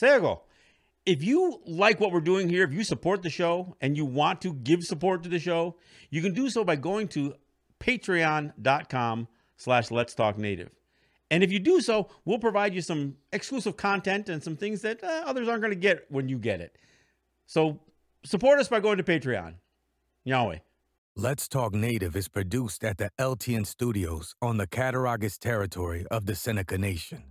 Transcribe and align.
Sego, 0.00 0.44
if 1.04 1.22
you 1.22 1.60
like 1.66 2.00
what 2.00 2.10
we're 2.10 2.22
doing 2.22 2.48
here, 2.48 2.64
if 2.64 2.72
you 2.72 2.84
support 2.84 3.22
the 3.22 3.28
show 3.28 3.76
and 3.82 3.98
you 3.98 4.06
want 4.06 4.40
to 4.40 4.54
give 4.54 4.82
support 4.82 5.22
to 5.24 5.28
the 5.28 5.38
show, 5.38 5.76
you 6.08 6.22
can 6.22 6.32
do 6.32 6.48
so 6.48 6.64
by 6.64 6.74
going 6.76 7.06
to 7.08 7.34
patreon.com 7.80 9.28
slash 9.58 9.90
let's 9.90 10.14
talk 10.14 10.38
native. 10.38 10.70
And 11.30 11.44
if 11.44 11.52
you 11.52 11.58
do 11.58 11.82
so, 11.82 12.08
we'll 12.24 12.38
provide 12.38 12.74
you 12.74 12.80
some 12.80 13.16
exclusive 13.30 13.76
content 13.76 14.30
and 14.30 14.42
some 14.42 14.56
things 14.56 14.80
that 14.80 15.04
uh, 15.04 15.24
others 15.26 15.48
aren't 15.48 15.60
going 15.60 15.74
to 15.74 15.78
get 15.78 16.06
when 16.08 16.30
you 16.30 16.38
get 16.38 16.62
it. 16.62 16.78
So 17.44 17.78
support 18.24 18.58
us 18.58 18.68
by 18.68 18.80
going 18.80 18.96
to 18.96 19.04
Patreon. 19.04 19.56
Nyaweh. 20.26 20.60
Let's 21.14 21.46
Talk 21.46 21.74
Native 21.74 22.16
is 22.16 22.28
produced 22.28 22.84
at 22.84 22.96
the 22.96 23.10
LTN 23.18 23.66
Studios 23.66 24.34
on 24.40 24.56
the 24.56 24.66
Cattaraugus 24.66 25.36
territory 25.36 26.06
of 26.10 26.24
the 26.24 26.34
Seneca 26.34 26.78
Nation. 26.78 27.29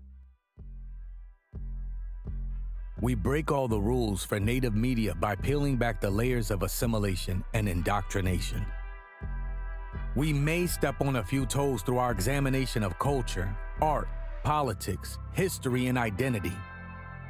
We 3.01 3.15
break 3.15 3.49
all 3.49 3.69
the 3.69 3.79
rules 3.79 4.25
for 4.25 4.41
Native 4.41 4.75
media 4.75 5.15
by 5.15 5.33
peeling 5.33 5.77
back 5.77 6.01
the 6.01 6.09
layers 6.09 6.51
of 6.51 6.63
assimilation 6.63 7.45
and 7.53 7.69
indoctrination. 7.69 8.65
We 10.17 10.33
may 10.33 10.67
step 10.67 10.99
on 10.99 11.15
a 11.15 11.23
few 11.23 11.45
toes 11.45 11.81
through 11.81 11.99
our 11.99 12.11
examination 12.11 12.83
of 12.83 12.99
culture, 12.99 13.55
art, 13.81 14.09
politics, 14.43 15.17
history, 15.31 15.87
and 15.87 15.97
identity. 15.97 16.51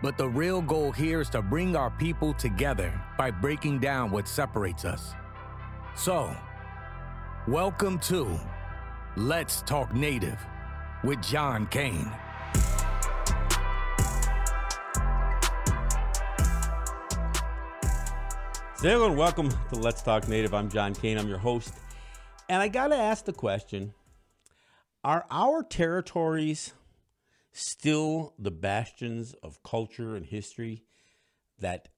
But 0.02 0.17
the 0.17 0.27
real 0.27 0.63
goal 0.63 0.91
here 0.91 1.21
is 1.21 1.29
to 1.31 1.41
bring 1.43 1.76
our 1.76 1.91
people 1.91 2.34
together 2.34 2.91
by 3.15 3.29
breaking 3.29 3.77
down 3.77 4.09
what 4.09 4.27
separates 4.27 4.85
us. 4.85 5.13
So, 5.95 6.35
welcome 7.48 7.99
to 7.99 8.40
Let's 9.15 9.62
Talk 9.62 9.93
Native 9.93 10.40
with 11.04 11.21
John 11.21 11.67
Kane. 11.67 12.12
Hello 18.81 19.07
and 19.07 19.17
welcome 19.17 19.49
to 19.49 19.76
Let's 19.76 20.01
Talk 20.01 20.29
Native. 20.29 20.54
I'm 20.54 20.70
John 20.70 20.95
Kane. 20.95 21.17
I'm 21.17 21.27
your 21.27 21.37
host. 21.37 21.73
And 22.48 22.62
I 22.62 22.70
got 22.70 22.87
to 22.87 22.95
ask 22.95 23.26
the 23.26 23.34
question 23.34 23.93
Are 25.04 25.26
our 25.29 25.63
territories 25.63 26.71
still 27.51 28.34
the 28.39 28.51
bastions 28.51 29.35
of 29.43 29.62
culture 29.63 30.15
and 30.15 30.26
history 30.26 30.85
that 31.59 31.89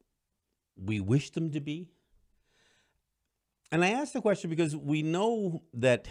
we 0.75 0.99
wish 0.99 1.29
them 1.29 1.51
to 1.51 1.59
be? 1.59 1.91
And 3.71 3.85
I 3.85 3.91
ask 3.91 4.13
the 4.13 4.21
question 4.21 4.49
because 4.49 4.75
we 4.75 5.03
know 5.03 5.61
that, 5.75 6.07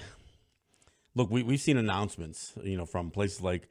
look, 1.17 1.33
we, 1.33 1.43
we've 1.43 1.61
seen 1.61 1.79
announcements, 1.79 2.53
you 2.63 2.77
know, 2.77 2.87
from 2.87 3.11
places 3.11 3.41
like 3.41 3.69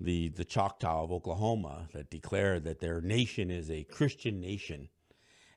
the, 0.00 0.30
the 0.30 0.46
Choctaw 0.46 1.04
of 1.04 1.12
Oklahoma 1.12 1.88
that 1.92 2.08
declare 2.08 2.58
that 2.60 2.80
their 2.80 3.02
nation 3.02 3.50
is 3.50 3.70
a 3.70 3.84
Christian 3.84 4.40
nation 4.40 4.88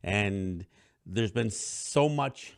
and 0.03 0.65
there's 1.05 1.31
been 1.31 1.49
so 1.49 2.09
much 2.09 2.53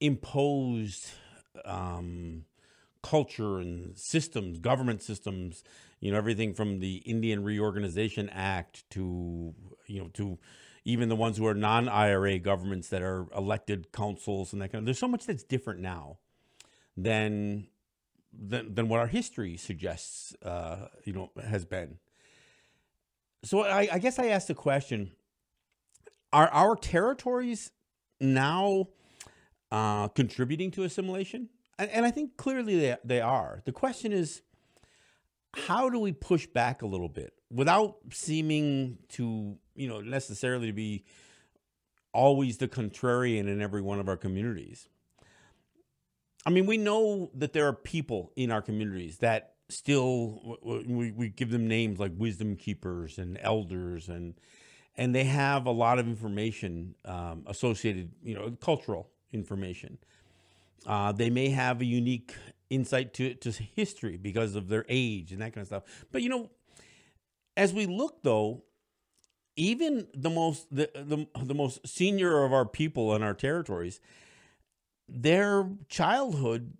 imposed 0.00 1.10
um, 1.64 2.44
culture 3.02 3.58
and 3.58 3.96
systems, 3.96 4.58
government 4.58 5.02
systems. 5.02 5.64
You 6.00 6.12
know, 6.12 6.18
everything 6.18 6.54
from 6.54 6.80
the 6.80 6.96
Indian 6.98 7.42
Reorganization 7.42 8.28
Act 8.30 8.88
to 8.90 9.54
you 9.86 10.00
know 10.00 10.08
to 10.14 10.38
even 10.84 11.08
the 11.08 11.16
ones 11.16 11.36
who 11.36 11.46
are 11.46 11.54
non-IRA 11.54 12.38
governments 12.38 12.88
that 12.88 13.02
are 13.02 13.26
elected 13.36 13.92
councils 13.92 14.52
and 14.52 14.62
that 14.62 14.72
kind 14.72 14.82
of. 14.82 14.84
There's 14.86 14.98
so 14.98 15.08
much 15.08 15.26
that's 15.26 15.42
different 15.42 15.80
now 15.80 16.18
than 16.96 17.66
than, 18.32 18.74
than 18.74 18.88
what 18.88 19.00
our 19.00 19.06
history 19.08 19.56
suggests. 19.56 20.34
Uh, 20.42 20.88
you 21.04 21.12
know, 21.12 21.30
has 21.44 21.64
been. 21.64 21.98
So 23.44 23.64
I, 23.64 23.88
I 23.92 23.98
guess 23.98 24.18
I 24.18 24.26
asked 24.26 24.48
the 24.48 24.54
question 24.54 25.12
are 26.32 26.48
our 26.48 26.76
territories 26.76 27.70
now 28.20 28.88
uh, 29.70 30.08
contributing 30.08 30.70
to 30.72 30.84
assimilation? 30.84 31.48
And, 31.78 31.90
and 31.90 32.06
I 32.06 32.10
think 32.10 32.36
clearly 32.36 32.78
they, 32.78 32.96
they 33.04 33.20
are. 33.20 33.62
The 33.64 33.72
question 33.72 34.12
is, 34.12 34.42
how 35.54 35.88
do 35.88 35.98
we 35.98 36.12
push 36.12 36.46
back 36.46 36.82
a 36.82 36.86
little 36.86 37.08
bit 37.08 37.32
without 37.50 37.96
seeming 38.12 38.98
to, 39.10 39.56
you 39.74 39.88
know, 39.88 40.00
necessarily 40.00 40.66
to 40.68 40.72
be 40.72 41.04
always 42.12 42.58
the 42.58 42.68
contrarian 42.68 43.48
in 43.48 43.62
every 43.62 43.80
one 43.80 44.00
of 44.00 44.08
our 44.08 44.16
communities? 44.16 44.88
I 46.46 46.50
mean, 46.50 46.66
we 46.66 46.76
know 46.76 47.30
that 47.34 47.52
there 47.52 47.66
are 47.66 47.72
people 47.72 48.32
in 48.36 48.50
our 48.50 48.62
communities 48.62 49.18
that 49.18 49.54
still 49.68 50.56
we, 50.62 51.10
we 51.12 51.28
give 51.28 51.50
them 51.50 51.68
names 51.68 51.98
like 51.98 52.12
wisdom 52.16 52.56
keepers 52.56 53.18
and 53.18 53.38
elders 53.42 54.08
and 54.08 54.34
and 54.98 55.14
they 55.14 55.24
have 55.24 55.64
a 55.66 55.70
lot 55.70 55.98
of 56.00 56.06
information 56.06 56.96
um, 57.04 57.44
associated, 57.46 58.10
you 58.22 58.34
know, 58.34 58.50
cultural 58.60 59.08
information. 59.32 59.96
Uh, 60.84 61.12
they 61.12 61.30
may 61.30 61.48
have 61.50 61.80
a 61.80 61.84
unique 61.84 62.34
insight 62.68 63.14
to 63.14 63.34
to 63.34 63.50
history 63.50 64.16
because 64.16 64.54
of 64.54 64.68
their 64.68 64.84
age 64.88 65.32
and 65.32 65.40
that 65.40 65.54
kind 65.54 65.62
of 65.62 65.68
stuff. 65.68 65.84
But 66.12 66.22
you 66.22 66.28
know, 66.28 66.50
as 67.56 67.72
we 67.72 67.86
look 67.86 68.22
though, 68.22 68.64
even 69.56 70.08
the 70.14 70.30
most 70.30 70.66
the 70.74 70.90
the, 70.94 71.26
the 71.44 71.54
most 71.54 71.86
senior 71.86 72.44
of 72.44 72.52
our 72.52 72.66
people 72.66 73.14
in 73.14 73.22
our 73.22 73.34
territories, 73.34 74.00
their 75.08 75.70
childhood 75.88 76.72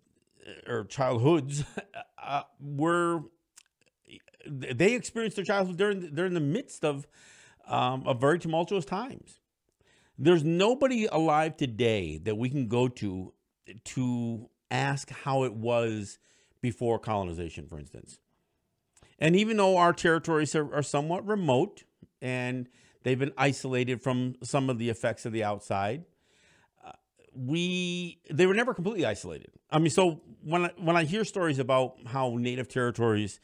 uh, 0.47 0.73
or 0.73 0.85
childhoods 0.85 1.65
uh, 2.23 2.43
were 2.61 3.23
they 4.47 4.95
experienced 4.95 5.37
their 5.37 5.45
childhood 5.45 5.77
during 5.77 6.15
during 6.15 6.35
the 6.35 6.41
midst 6.41 6.85
of 6.85 7.07
um, 7.69 8.03
of 8.07 8.21
very 8.21 8.39
tumultuous 8.39 8.85
times. 8.85 9.41
There's 10.19 10.43
nobody 10.43 11.07
alive 11.07 11.57
today 11.57 12.19
that 12.25 12.37
we 12.37 12.51
can 12.51 12.67
go 12.67 12.89
to 12.89 13.33
to 13.85 14.49
ask 14.71 15.11
how 15.11 15.45
it 15.45 15.55
was 15.55 16.19
before 16.61 16.99
colonization, 16.99 17.67
for 17.69 17.79
instance. 17.79 18.19
And 19.19 19.37
even 19.37 19.57
though 19.57 19.77
our 19.77 19.93
territories 19.93 20.55
are, 20.55 20.75
are 20.75 20.83
somewhat 20.83 21.27
remote 21.27 21.85
and 22.21 22.69
they've 23.03 23.19
been 23.19 23.33
isolated 23.37 24.03
from 24.03 24.37
some 24.43 24.71
of 24.71 24.79
the 24.79 24.91
effects 24.91 25.27
of 25.27 25.33
the 25.33 25.45
outside, 25.45 26.05
uh, 26.85 26.93
we 27.35 28.21
they 28.31 28.47
were 28.47 28.55
never 28.55 28.75
completely 28.75 29.05
isolated. 29.05 29.51
I 29.71 29.79
mean, 29.79 29.91
so 29.91 30.21
when 30.43 30.67
I, 30.67 30.71
when 30.79 30.97
I 30.97 31.05
hear 31.05 31.25
stories 31.25 31.59
about 31.59 31.97
how 32.07 32.37
native 32.39 32.69
territories 32.69 33.41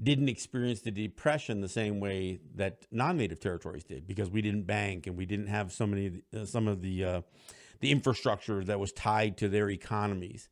didn't 0.00 0.28
experience 0.28 0.80
the 0.80 0.90
depression 0.90 1.60
the 1.60 1.68
same 1.68 1.98
way 1.98 2.38
that 2.54 2.86
non-native 2.92 3.40
territories 3.40 3.84
did 3.84 4.06
because 4.06 4.30
we 4.30 4.40
didn't 4.40 4.62
bank 4.62 5.06
and 5.06 5.16
we 5.16 5.26
didn't 5.26 5.48
have 5.48 5.72
so 5.72 5.86
many 5.86 6.22
uh, 6.36 6.44
some 6.44 6.68
of 6.68 6.82
the 6.82 7.04
uh, 7.04 7.20
the 7.80 7.90
infrastructure 7.90 8.64
that 8.64 8.78
was 8.78 8.92
tied 8.92 9.36
to 9.38 9.48
their 9.48 9.70
economies. 9.70 10.48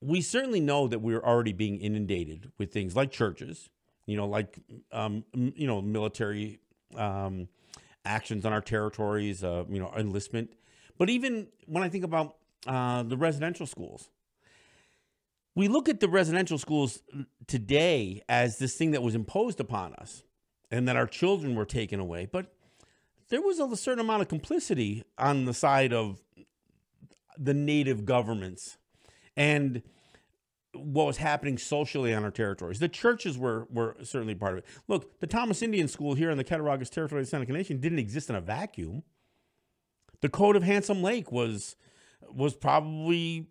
We 0.00 0.20
certainly 0.20 0.60
know 0.60 0.88
that 0.88 1.00
we're 1.00 1.20
already 1.20 1.52
being 1.52 1.78
inundated 1.78 2.50
with 2.56 2.72
things 2.72 2.96
like 2.96 3.10
churches, 3.10 3.68
you 4.06 4.16
know, 4.16 4.26
like 4.26 4.58
um, 4.92 5.24
you 5.34 5.66
know 5.66 5.82
military 5.82 6.60
um, 6.96 7.48
actions 8.04 8.44
on 8.46 8.52
our 8.52 8.60
territories, 8.60 9.42
uh, 9.42 9.64
you 9.68 9.80
know, 9.80 9.92
enlistment. 9.96 10.50
But 10.98 11.10
even 11.10 11.48
when 11.66 11.82
I 11.82 11.88
think 11.88 12.04
about 12.04 12.36
uh, 12.66 13.02
the 13.02 13.16
residential 13.16 13.66
schools, 13.66 14.08
we 15.54 15.68
look 15.68 15.88
at 15.88 16.00
the 16.00 16.08
residential 16.08 16.58
schools 16.58 17.02
today 17.46 18.22
as 18.28 18.58
this 18.58 18.76
thing 18.76 18.92
that 18.92 19.02
was 19.02 19.14
imposed 19.14 19.60
upon 19.60 19.94
us 19.94 20.22
and 20.70 20.86
that 20.88 20.96
our 20.96 21.06
children 21.06 21.54
were 21.54 21.64
taken 21.64 21.98
away. 21.98 22.28
But 22.30 22.54
there 23.28 23.42
was 23.42 23.58
a 23.58 23.76
certain 23.76 24.00
amount 24.00 24.22
of 24.22 24.28
complicity 24.28 25.04
on 25.18 25.44
the 25.44 25.54
side 25.54 25.92
of 25.92 26.22
the 27.36 27.54
native 27.54 28.04
governments 28.04 28.76
and 29.36 29.82
what 30.72 31.06
was 31.06 31.16
happening 31.16 31.58
socially 31.58 32.14
on 32.14 32.22
our 32.22 32.30
territories. 32.30 32.78
The 32.78 32.88
churches 32.88 33.36
were 33.36 33.66
were 33.70 33.96
certainly 34.02 34.34
part 34.34 34.52
of 34.52 34.58
it. 34.58 34.66
Look, 34.86 35.18
the 35.20 35.26
Thomas 35.26 35.62
Indian 35.62 35.88
School 35.88 36.14
here 36.14 36.30
in 36.30 36.38
the 36.38 36.44
Cattaraugus 36.44 36.90
territory 36.90 37.22
of 37.22 37.26
the 37.26 37.30
Seneca 37.30 37.52
Nation 37.52 37.80
didn't 37.80 37.98
exist 37.98 38.30
in 38.30 38.36
a 38.36 38.40
vacuum. 38.40 39.02
The 40.20 40.28
Code 40.28 40.54
of 40.54 40.62
Handsome 40.62 41.02
Lake 41.02 41.32
was 41.32 41.76
was 42.32 42.54
probably 42.54 43.46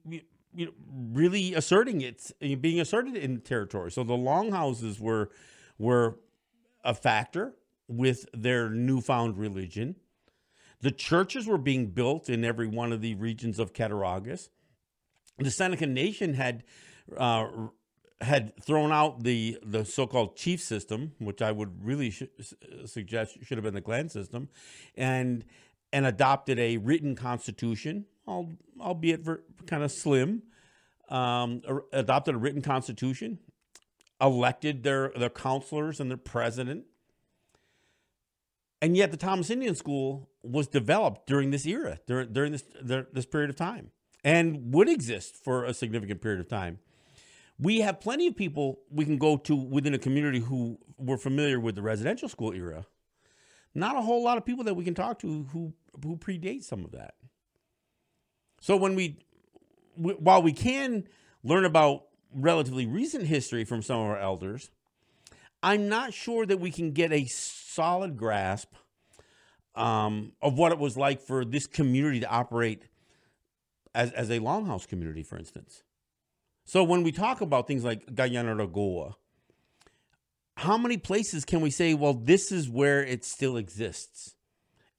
you 0.56 0.66
know, 0.66 0.72
really 1.13 1.54
asserting 1.54 2.01
it, 2.01 2.31
being 2.62 2.80
asserted 2.80 3.16
in 3.16 3.42
territory. 3.42 3.92
So 3.92 4.04
the 4.04 4.18
longhouses 4.18 5.00
were 5.00 5.30
were 5.78 6.19
a 6.84 6.94
factor 6.94 7.56
with 7.88 8.25
their 8.34 8.69
newfound 8.69 9.38
religion. 9.38 9.96
The 10.81 10.92
churches 10.92 11.48
were 11.48 11.57
being 11.57 11.88
built 11.88 12.30
in 12.30 12.46
every 12.46 12.68
one 12.68 12.94
of 12.94 13.01
the 13.01 13.16
regions 13.16 13.60
of 13.60 13.74
Cattaraugus. 13.74 14.50
The 15.38 15.51
Seneca 15.51 15.86
Nation 15.86 16.34
had 16.34 16.63
uh, 17.18 17.48
had 18.22 18.54
thrown 18.63 18.92
out 18.92 19.24
the 19.24 19.57
the 19.63 19.86
so-called 19.86 20.36
chief 20.36 20.62
system, 20.62 21.13
which 21.19 21.42
I 21.42 21.52
would 21.52 21.84
really 21.84 22.12
sh- 22.12 22.24
suggest 22.86 23.38
should 23.44 23.57
have 23.57 23.63
been 23.63 23.74
the 23.74 23.81
clan 23.81 24.10
system, 24.10 24.50
and 24.95 25.45
and 25.92 26.06
adopted 26.06 26.60
a 26.60 26.78
written 26.78 27.16
constitution 27.16 28.06
albeit 28.80 29.26
kind 29.68 29.84
of 29.84 29.92
slim, 29.92 30.44
um, 31.10 31.62
adopted 31.94 32.36
a 32.36 32.38
written 32.38 32.62
constitution, 32.62 33.40
elected 34.22 34.84
their 34.84 35.12
their 35.18 35.30
counselors 35.30 36.00
and 36.00 36.10
their 36.10 36.18
president, 36.18 36.86
And 38.81 38.96
yet, 38.96 39.12
the 39.12 39.18
Thomas 39.18 39.50
Indian 39.50 39.76
School 39.76 40.30
was 40.44 40.68
developed 40.68 41.28
during 41.28 41.52
this 41.52 41.66
era, 41.66 42.00
during, 42.08 42.31
during 42.31 42.52
this, 42.54 42.64
this 42.81 43.26
period 43.26 43.50
of 43.50 43.56
time, 43.58 43.92
and 44.24 44.74
would 44.74 44.88
exist 44.88 45.36
for 45.36 45.66
a 45.66 45.74
significant 45.74 46.22
period 46.22 46.40
of 46.40 46.48
time. 46.48 46.80
We 47.60 47.81
have 47.81 48.00
plenty 48.00 48.28
of 48.28 48.38
people 48.38 48.80
we 48.90 49.04
can 49.04 49.18
go 49.18 49.36
to 49.38 49.56
within 49.56 49.94
a 49.94 50.00
community 50.00 50.40
who 50.40 50.80
were 50.98 51.18
familiar 51.18 51.60
with 51.60 51.76
the 51.76 51.81
residential 51.81 52.30
school 52.30 52.54
era. 52.54 52.86
Not 53.76 53.98
a 53.98 54.02
whole 54.02 54.24
lot 54.24 54.38
of 54.38 54.46
people 54.46 54.64
that 54.66 54.76
we 54.76 54.86
can 54.86 54.96
talk 54.96 55.20
to 55.20 55.44
who 55.52 55.74
who 56.04 56.18
predate 56.18 56.64
some 56.64 56.86
of 56.86 56.92
that. 56.92 57.16
So 58.59 58.75
when 58.75 58.95
we, 58.95 59.17
while 59.95 60.41
we 60.41 60.53
can 60.53 61.06
learn 61.44 61.65
about 61.65 62.06
relatively 62.33 62.85
recent 62.85 63.25
history 63.25 63.63
from 63.63 63.81
some 63.81 64.00
of 64.00 64.07
our 64.07 64.19
elders, 64.19 64.69
I'm 65.61 65.89
not 65.89 66.13
sure 66.13 66.45
that 66.45 66.59
we 66.59 66.71
can 66.71 66.91
get 66.91 67.11
a 67.11 67.25
solid 67.25 68.17
grasp 68.17 68.73
um, 69.75 70.33
of 70.41 70.57
what 70.57 70.71
it 70.71 70.79
was 70.79 70.97
like 70.97 71.21
for 71.21 71.45
this 71.45 71.67
community 71.67 72.19
to 72.21 72.29
operate 72.29 72.83
as, 73.95 74.11
as 74.11 74.29
a 74.29 74.39
longhouse 74.39 74.88
community, 74.88 75.23
for 75.23 75.38
instance. 75.38 75.83
So 76.65 76.83
when 76.83 77.03
we 77.03 77.11
talk 77.11 77.41
about 77.41 77.67
things 77.67 77.83
like 77.83 78.06
Kayanaragoa, 78.06 79.15
how 80.57 80.77
many 80.77 80.97
places 80.97 81.45
can 81.45 81.61
we 81.61 81.71
say, 81.71 81.94
well, 81.94 82.13
this 82.13 82.51
is 82.51 82.69
where 82.69 83.03
it 83.03 83.23
still 83.23 83.57
exists? 83.57 84.35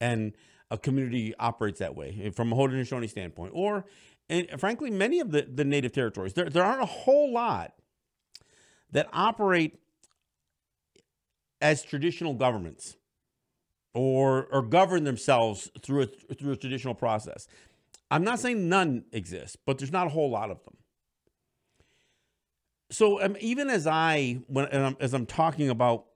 And 0.00 0.32
a 0.70 0.78
community 0.78 1.34
operates 1.38 1.80
that 1.80 1.94
way 1.94 2.30
from 2.34 2.52
a 2.52 2.56
Haudenosaunee 2.56 3.10
standpoint. 3.10 3.52
Or, 3.54 3.84
and 4.28 4.48
frankly, 4.58 4.90
many 4.90 5.20
of 5.20 5.30
the, 5.30 5.42
the 5.42 5.64
native 5.64 5.92
territories, 5.92 6.34
there, 6.34 6.48
there 6.48 6.64
aren't 6.64 6.82
a 6.82 6.86
whole 6.86 7.32
lot 7.32 7.74
that 8.92 9.08
operate 9.12 9.78
as 11.60 11.82
traditional 11.82 12.34
governments 12.34 12.96
or 13.92 14.46
or 14.52 14.62
govern 14.62 15.04
themselves 15.04 15.70
through 15.82 16.02
a 16.02 16.34
through 16.34 16.52
a 16.52 16.56
traditional 16.56 16.94
process. 16.94 17.46
I'm 18.10 18.24
not 18.24 18.40
saying 18.40 18.68
none 18.68 19.04
exist, 19.12 19.58
but 19.66 19.78
there's 19.78 19.92
not 19.92 20.06
a 20.06 20.10
whole 20.10 20.30
lot 20.30 20.50
of 20.50 20.62
them. 20.64 20.76
So 22.90 23.22
um, 23.22 23.36
even 23.40 23.70
as 23.70 23.86
I 23.86 24.40
when 24.46 24.66
as 25.00 25.14
I'm 25.14 25.26
talking 25.26 25.70
about 25.70 26.06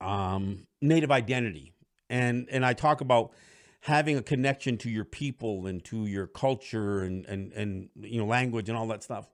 um, 0.00 0.66
native 0.80 1.10
identity 1.10 1.71
and 2.12 2.46
and 2.50 2.64
I 2.64 2.74
talk 2.74 3.00
about 3.00 3.32
having 3.80 4.16
a 4.16 4.22
connection 4.22 4.76
to 4.78 4.90
your 4.90 5.04
people 5.04 5.66
and 5.66 5.82
to 5.86 6.06
your 6.06 6.26
culture 6.26 7.00
and 7.00 7.24
and 7.26 7.52
and 7.54 7.88
you 7.96 8.20
know 8.20 8.26
language 8.26 8.68
and 8.68 8.78
all 8.78 8.86
that 8.88 9.02
stuff. 9.02 9.28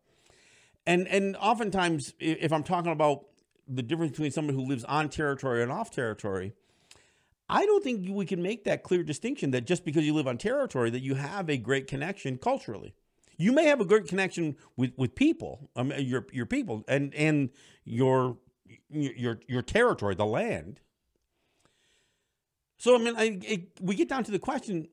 And 0.87 1.07
and 1.09 1.37
oftentimes 1.37 2.15
if 2.19 2.53
I'm 2.53 2.63
talking 2.63 2.93
about 2.93 3.27
the 3.67 3.83
difference 3.83 4.13
between 4.13 4.31
someone 4.31 4.55
who 4.55 4.65
lives 4.65 4.85
on 4.85 5.11
territory 5.11 5.63
and 5.63 5.71
off 5.71 5.91
territory, 5.91 6.53
I 7.49 7.67
don't 7.67 7.83
think 7.83 8.09
we 8.09 8.25
can 8.25 8.41
make 8.41 8.65
that 8.65 8.83
clear 8.83 9.03
distinction 9.03 9.51
that 9.51 9.67
just 9.67 9.85
because 9.85 10.07
you 10.07 10.15
live 10.15 10.29
on 10.29 10.39
territory 10.39 10.89
that 10.91 11.01
you 11.01 11.17
have 11.17 11.51
a 11.51 11.59
great 11.59 11.87
connection 11.89 12.39
culturally. 12.39 12.95
You 13.37 13.53
may 13.53 13.65
have 13.65 13.81
a 13.81 13.85
great 13.85 14.09
connection 14.09 14.57
with, 14.77 14.93
with 14.97 15.15
people, 15.15 15.69
um, 15.77 15.93
your 15.99 16.27
your 16.33 16.47
people, 16.47 16.85
and 16.89 17.13
and 17.15 17.51
your 17.85 18.37
your 18.89 19.41
your 19.49 19.63
territory, 19.63 20.15
the 20.15 20.27
land. 20.27 20.81
So 22.79 22.95
I 22.95 22.99
mean, 22.99 23.15
I, 23.17 23.39
it, 23.45 23.69
we 23.81 23.95
get 23.95 24.09
down 24.09 24.25
to 24.25 24.31
the 24.31 24.39
question: 24.39 24.89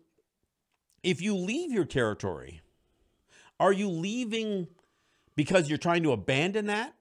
if 1.04 1.22
you 1.22 1.36
leave 1.36 1.72
your 1.72 1.86
territory, 1.86 2.62
are 3.60 3.72
you 3.72 3.90
leaving 3.90 4.68
because 5.36 5.70
you're 5.70 5.78
trying 5.78 6.04
to 6.04 6.12
abandon 6.12 6.68
that, 6.68 6.96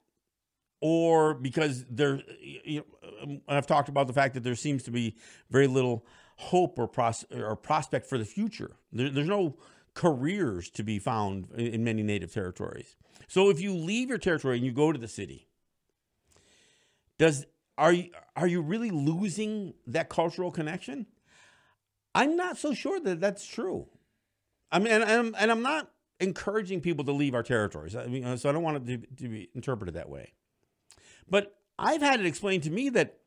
or 0.80 1.34
because 1.34 1.84
there, 1.88 2.20
you 2.40 2.84
know, 3.26 3.40
I've 3.48 3.66
talked 3.66 3.88
about 3.88 4.06
the 4.06 4.12
fact 4.12 4.34
that 4.34 4.42
there 4.42 4.54
seems 4.54 4.82
to 4.84 4.90
be 4.90 5.16
very 5.50 5.66
little 5.66 6.04
hope 6.36 6.78
or, 6.78 6.88
pros- 6.88 7.24
or 7.30 7.56
prospect 7.56 8.06
for 8.06 8.18
the 8.18 8.24
future. 8.24 8.72
There, 8.92 9.08
there's 9.08 9.28
no 9.28 9.56
careers 9.94 10.68
to 10.70 10.82
be 10.82 10.98
found 10.98 11.50
in 11.52 11.84
many 11.84 12.02
native 12.02 12.32
territories. 12.32 12.96
So 13.28 13.48
if 13.48 13.60
you 13.60 13.74
leave 13.74 14.08
your 14.08 14.18
territory 14.18 14.56
and 14.56 14.66
you 14.66 14.72
go 14.72 14.92
to 14.92 14.98
the 14.98 15.08
city, 15.08 15.46
does 17.16 17.46
are 17.76 17.92
you 17.92 18.10
are 18.36 18.46
you 18.46 18.60
really 18.60 18.90
losing 18.90 19.74
that 19.86 20.08
cultural 20.08 20.50
connection? 20.50 21.06
I'm 22.14 22.36
not 22.36 22.56
so 22.58 22.74
sure 22.74 23.00
that 23.00 23.20
that's 23.20 23.46
true. 23.46 23.88
I 24.70 24.78
mean, 24.78 24.92
and, 24.92 25.02
and, 25.02 25.12
I'm, 25.12 25.34
and 25.38 25.50
I'm 25.50 25.62
not 25.62 25.90
encouraging 26.20 26.80
people 26.80 27.04
to 27.04 27.12
leave 27.12 27.34
our 27.34 27.42
territories. 27.42 27.96
I 27.96 28.06
mean, 28.06 28.24
uh, 28.24 28.36
so 28.36 28.48
I 28.48 28.52
don't 28.52 28.62
want 28.62 28.88
it 28.88 29.06
to, 29.06 29.24
to 29.24 29.28
be 29.28 29.50
interpreted 29.54 29.94
that 29.94 30.08
way. 30.08 30.32
But 31.28 31.56
I've 31.78 32.02
had 32.02 32.20
it 32.20 32.26
explained 32.26 32.62
to 32.64 32.70
me 32.70 32.88
that 32.90 33.18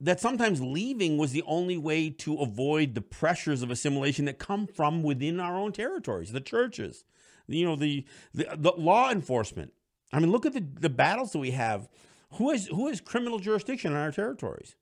that 0.00 0.20
sometimes 0.20 0.60
leaving 0.60 1.18
was 1.18 1.32
the 1.32 1.42
only 1.44 1.76
way 1.76 2.08
to 2.08 2.36
avoid 2.36 2.94
the 2.94 3.00
pressures 3.00 3.62
of 3.62 3.70
assimilation 3.70 4.26
that 4.26 4.38
come 4.38 4.66
from 4.66 5.02
within 5.02 5.40
our 5.40 5.56
own 5.56 5.72
territories, 5.72 6.30
the 6.30 6.40
churches, 6.40 7.04
you 7.48 7.64
know, 7.64 7.76
the 7.76 8.04
the, 8.32 8.46
the 8.56 8.72
law 8.72 9.10
enforcement. 9.10 9.72
I 10.12 10.20
mean, 10.20 10.30
look 10.30 10.46
at 10.46 10.52
the, 10.52 10.60
the 10.60 10.88
battles 10.88 11.32
that 11.32 11.38
we 11.38 11.50
have. 11.50 11.88
Who 12.34 12.50
has 12.50 12.66
who 12.66 12.88
has 12.88 13.00
criminal 13.00 13.38
jurisdiction 13.38 13.92
in 13.92 13.98
our 13.98 14.12
territories? 14.12 14.74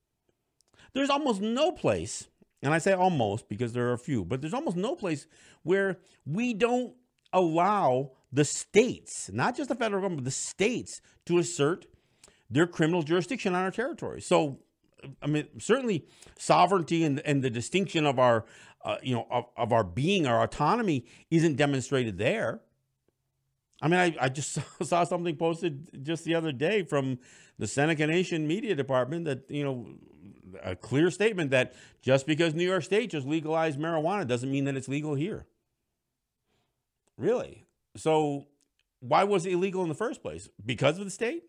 There's 0.93 1.11
almost 1.11 1.41
no 1.41 1.73
place, 1.73 2.29
and 2.63 2.73
I 2.73 2.79
say 2.79 2.93
almost 2.93 3.49
because 3.49 3.73
there 3.73 3.89
are 3.89 3.93
a 3.93 3.99
few, 3.99 4.25
but 4.25 4.41
there's 4.41 4.55
almost 4.55 4.77
no 4.77 4.97
place 4.97 5.27
where 5.63 5.99
we 6.25 6.55
don't 6.55 6.95
allow 7.33 8.13
the 8.33 8.45
states, 8.45 9.31
not 9.33 9.57
just 9.57 9.69
the 9.69 9.75
federal 9.75 10.03
government, 10.03 10.25
the 10.25 10.31
states 10.31 11.01
to 11.27 11.39
assert 11.39 11.87
their 12.51 12.67
criminal 12.67 13.03
jurisdiction 13.03 13.55
on 13.55 13.63
our 13.63 13.71
territory. 13.71 14.21
So, 14.21 14.61
I 15.23 15.27
mean, 15.27 15.47
certainly 15.59 16.07
sovereignty 16.39 17.05
and, 17.05 17.21
and 17.21 17.43
the 17.43 17.51
distinction 17.51 18.07
of 18.07 18.19
our, 18.19 18.45
uh, 18.85 18.97
you 19.03 19.15
know, 19.15 19.27
of, 19.31 19.45
of, 19.57 19.73
our 19.73 19.85
being, 19.85 20.27
our 20.27 20.43
autonomy 20.43 21.07
isn't 21.31 21.57
demonstrated 21.57 22.19
there. 22.19 22.61
I 23.83 23.89
mean, 23.89 24.01
I, 24.01 24.17
I 24.21 24.29
just 24.29 24.59
saw 24.83 25.05
something 25.05 25.37
posted 25.37 26.05
just 26.05 26.25
the 26.25 26.35
other 26.35 26.53
day 26.53 26.83
from 26.83 27.19
the 27.59 27.67
Seneca 27.67 28.07
Nation 28.07 28.47
Media 28.47 28.75
Department 28.75 29.25
that, 29.27 29.51
you 29.51 29.65
know, 29.65 29.87
a 30.63 30.75
clear 30.75 31.11
statement 31.11 31.51
that 31.51 31.75
just 32.03 32.27
because 32.27 32.55
New 32.55 32.67
York 32.67 32.83
State 32.83 33.11
just 33.11 33.27
legalized 33.27 33.79
marijuana 33.79 34.27
doesn't 34.27 34.51
mean 34.51 34.65
that 34.65 34.77
it's 34.77 34.89
legal 34.89 35.15
here. 35.15 35.47
Really? 37.17 37.67
So, 37.97 38.47
why 39.01 39.25
was 39.25 39.47
it 39.47 39.53
illegal 39.53 39.83
in 39.83 39.89
the 39.89 39.95
first 39.95 40.23
place? 40.23 40.49
Because 40.65 40.99
of 40.99 41.05
the 41.05 41.11
state? 41.11 41.45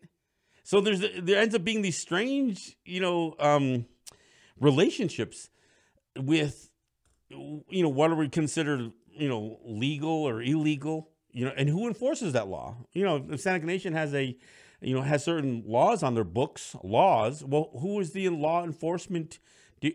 So 0.68 0.82
there's 0.82 1.00
there 1.00 1.40
ends 1.40 1.54
up 1.54 1.64
being 1.64 1.80
these 1.80 1.98
strange, 1.98 2.76
you 2.84 3.00
know, 3.00 3.34
um, 3.38 3.86
relationships 4.60 5.48
with, 6.14 6.68
you 7.30 7.82
know, 7.82 7.88
what 7.88 8.10
are 8.10 8.16
we 8.16 8.28
considered, 8.28 8.92
you 9.10 9.30
know, 9.30 9.60
legal 9.64 10.10
or 10.10 10.42
illegal, 10.42 11.08
you 11.32 11.44
know, 11.44 11.52
and 11.56 11.68
who 11.68 11.86
enforces 11.86 12.32
that 12.32 12.48
law? 12.48 12.76
You 12.92 13.04
know, 13.04 13.26
if 13.30 13.40
Seneca 13.40 13.66
Nation 13.66 13.92
has 13.92 14.14
a, 14.14 14.36
you 14.80 14.94
know, 14.94 15.02
has 15.02 15.24
certain 15.24 15.64
laws 15.66 16.02
on 16.02 16.14
their 16.14 16.24
books, 16.24 16.76
laws. 16.82 17.44
Well, 17.44 17.70
who 17.80 18.00
is 18.00 18.12
the 18.12 18.28
law 18.28 18.64
enforcement 18.64 19.38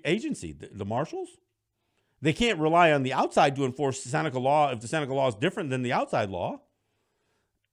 agency? 0.05 0.51
The, 0.53 0.69
the 0.71 0.85
marshals? 0.85 1.29
They 2.21 2.33
can't 2.33 2.59
rely 2.59 2.91
on 2.91 3.03
the 3.03 3.13
outside 3.13 3.55
to 3.57 3.65
enforce 3.65 4.01
Seneca 4.01 4.39
law 4.39 4.71
if 4.71 4.79
the 4.79 4.87
Seneca 4.87 5.13
law 5.13 5.27
is 5.27 5.35
different 5.35 5.69
than 5.69 5.81
the 5.81 5.91
outside 5.91 6.29
law. 6.29 6.61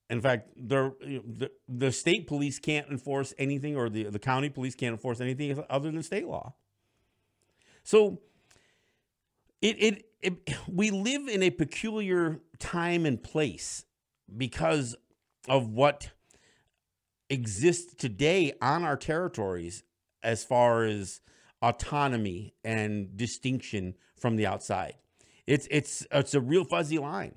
In 0.09 0.21
fact, 0.21 0.49
the, 0.57 1.50
the 1.69 1.93
state 1.93 2.26
police 2.26 2.59
can't 2.59 2.88
enforce 2.88 3.33
anything, 3.38 3.76
or 3.76 3.88
the, 3.88 4.05
the 4.05 4.19
county 4.19 4.49
police 4.49 4.75
can't 4.75 4.93
enforce 4.93 5.21
anything 5.21 5.62
other 5.71 5.93
than 5.93 6.02
state 6.02 6.26
law. 6.26 6.55
So 7.85 8.21
it, 9.62 9.76
it, 9.83 10.05
it 10.21 10.57
we 10.69 10.90
live 10.90 11.29
in 11.29 11.43
a 11.43 11.50
peculiar 11.50 12.40
time 12.59 13.07
and 13.07 13.23
place 13.23 13.85
because 14.37 14.97
of 15.49 15.69
what 15.69 16.11
exists 17.29 17.95
today 17.95 18.52
on 18.61 18.85
our 18.85 18.97
territories 18.97 19.83
as 20.23 20.45
far 20.45 20.85
as 20.85 21.21
autonomy 21.62 22.55
and 22.64 23.17
distinction 23.17 23.95
from 24.17 24.37
the 24.37 24.47
outside. 24.47 24.95
It's 25.47 25.67
it's 25.71 26.07
it's 26.12 26.35
a 26.35 26.40
real 26.40 26.64
fuzzy 26.64 26.99
line. 26.99 27.35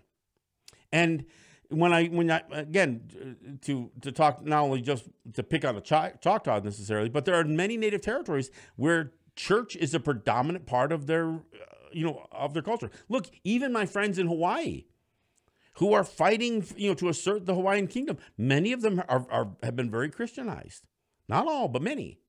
And 0.92 1.26
when 1.70 1.94
I 1.94 2.08
when 2.08 2.30
I 2.30 2.44
again 2.52 3.60
to 3.62 3.92
to 4.02 4.12
talk 4.12 4.44
not 4.46 4.62
only 4.64 4.82
just 4.82 5.06
to 5.34 5.44
pick 5.44 5.66
on 5.66 5.76
the 5.76 5.82
Ch- 5.82 6.22
Choctaw 6.22 6.60
necessarily, 6.60 7.10
but 7.10 7.26
there 7.26 7.36
are 7.36 7.44
many 7.44 7.78
native 7.78 8.02
territories 8.02 8.52
where 8.76 9.14
church 9.36 9.76
is 9.76 9.94
a 9.94 10.00
predominant 10.00 10.66
part 10.66 10.92
of 10.92 11.08
their 11.08 11.40
you 11.94 12.06
know 12.06 12.28
of 12.32 12.54
their 12.54 12.64
culture. 12.64 12.90
Look, 13.10 13.30
even 13.44 13.72
my 13.72 13.86
friends 13.86 14.18
in 14.18 14.28
Hawaii 14.28 14.86
who 15.78 15.94
are 15.94 16.04
fighting 16.04 16.66
you 16.76 16.90
know 16.90 16.96
to 16.96 17.10
assert 17.10 17.46
the 17.46 17.56
Hawaiian 17.56 17.88
kingdom, 17.88 18.18
many 18.38 18.72
of 18.74 18.82
them 18.82 19.02
are, 19.08 19.26
are 19.30 19.50
have 19.64 19.76
been 19.76 19.92
very 19.92 20.10
Christianized. 20.10 20.84
Not 21.28 21.48
all, 21.48 21.68
but 21.68 21.82
many. 21.82 22.20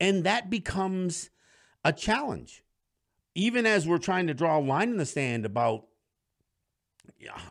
And 0.00 0.24
that 0.24 0.48
becomes 0.48 1.30
a 1.84 1.92
challenge. 1.92 2.62
Even 3.34 3.66
as 3.66 3.86
we're 3.86 3.98
trying 3.98 4.26
to 4.26 4.34
draw 4.34 4.58
a 4.58 4.60
line 4.60 4.90
in 4.90 4.96
the 4.96 5.06
sand 5.06 5.44
about 5.44 5.86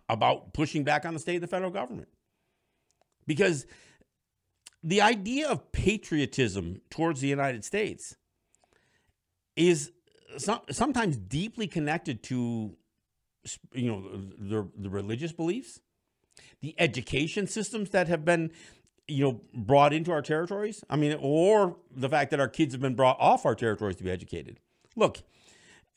about 0.09 0.53
pushing 0.53 0.83
back 0.83 1.05
on 1.05 1.13
the 1.13 1.19
state 1.19 1.35
and 1.35 1.43
the 1.43 1.47
federal 1.47 1.71
government. 1.71 2.09
Because 3.25 3.65
the 4.83 5.01
idea 5.01 5.47
of 5.47 5.71
patriotism 5.71 6.81
towards 6.89 7.21
the 7.21 7.27
United 7.27 7.65
States 7.65 8.15
is 9.55 9.91
some, 10.37 10.61
sometimes 10.71 11.17
deeply 11.17 11.67
connected 11.67 12.23
to 12.23 12.75
you 13.73 13.87
know 13.89 14.01
the, 14.37 14.67
the 14.77 14.89
religious 14.89 15.31
beliefs 15.31 15.79
the 16.61 16.75
education 16.77 17.47
systems 17.47 17.91
that 17.91 18.07
have 18.07 18.25
been 18.25 18.51
you 19.07 19.23
know 19.23 19.41
brought 19.53 19.93
into 19.93 20.11
our 20.11 20.21
territories. 20.21 20.83
I 20.89 20.95
mean 20.95 21.17
or 21.19 21.77
the 21.95 22.09
fact 22.09 22.31
that 22.31 22.39
our 22.39 22.47
kids 22.49 22.73
have 22.73 22.81
been 22.81 22.95
brought 22.95 23.17
off 23.19 23.45
our 23.45 23.55
territories 23.55 23.95
to 23.97 24.03
be 24.03 24.11
educated. 24.11 24.59
Look 24.95 25.19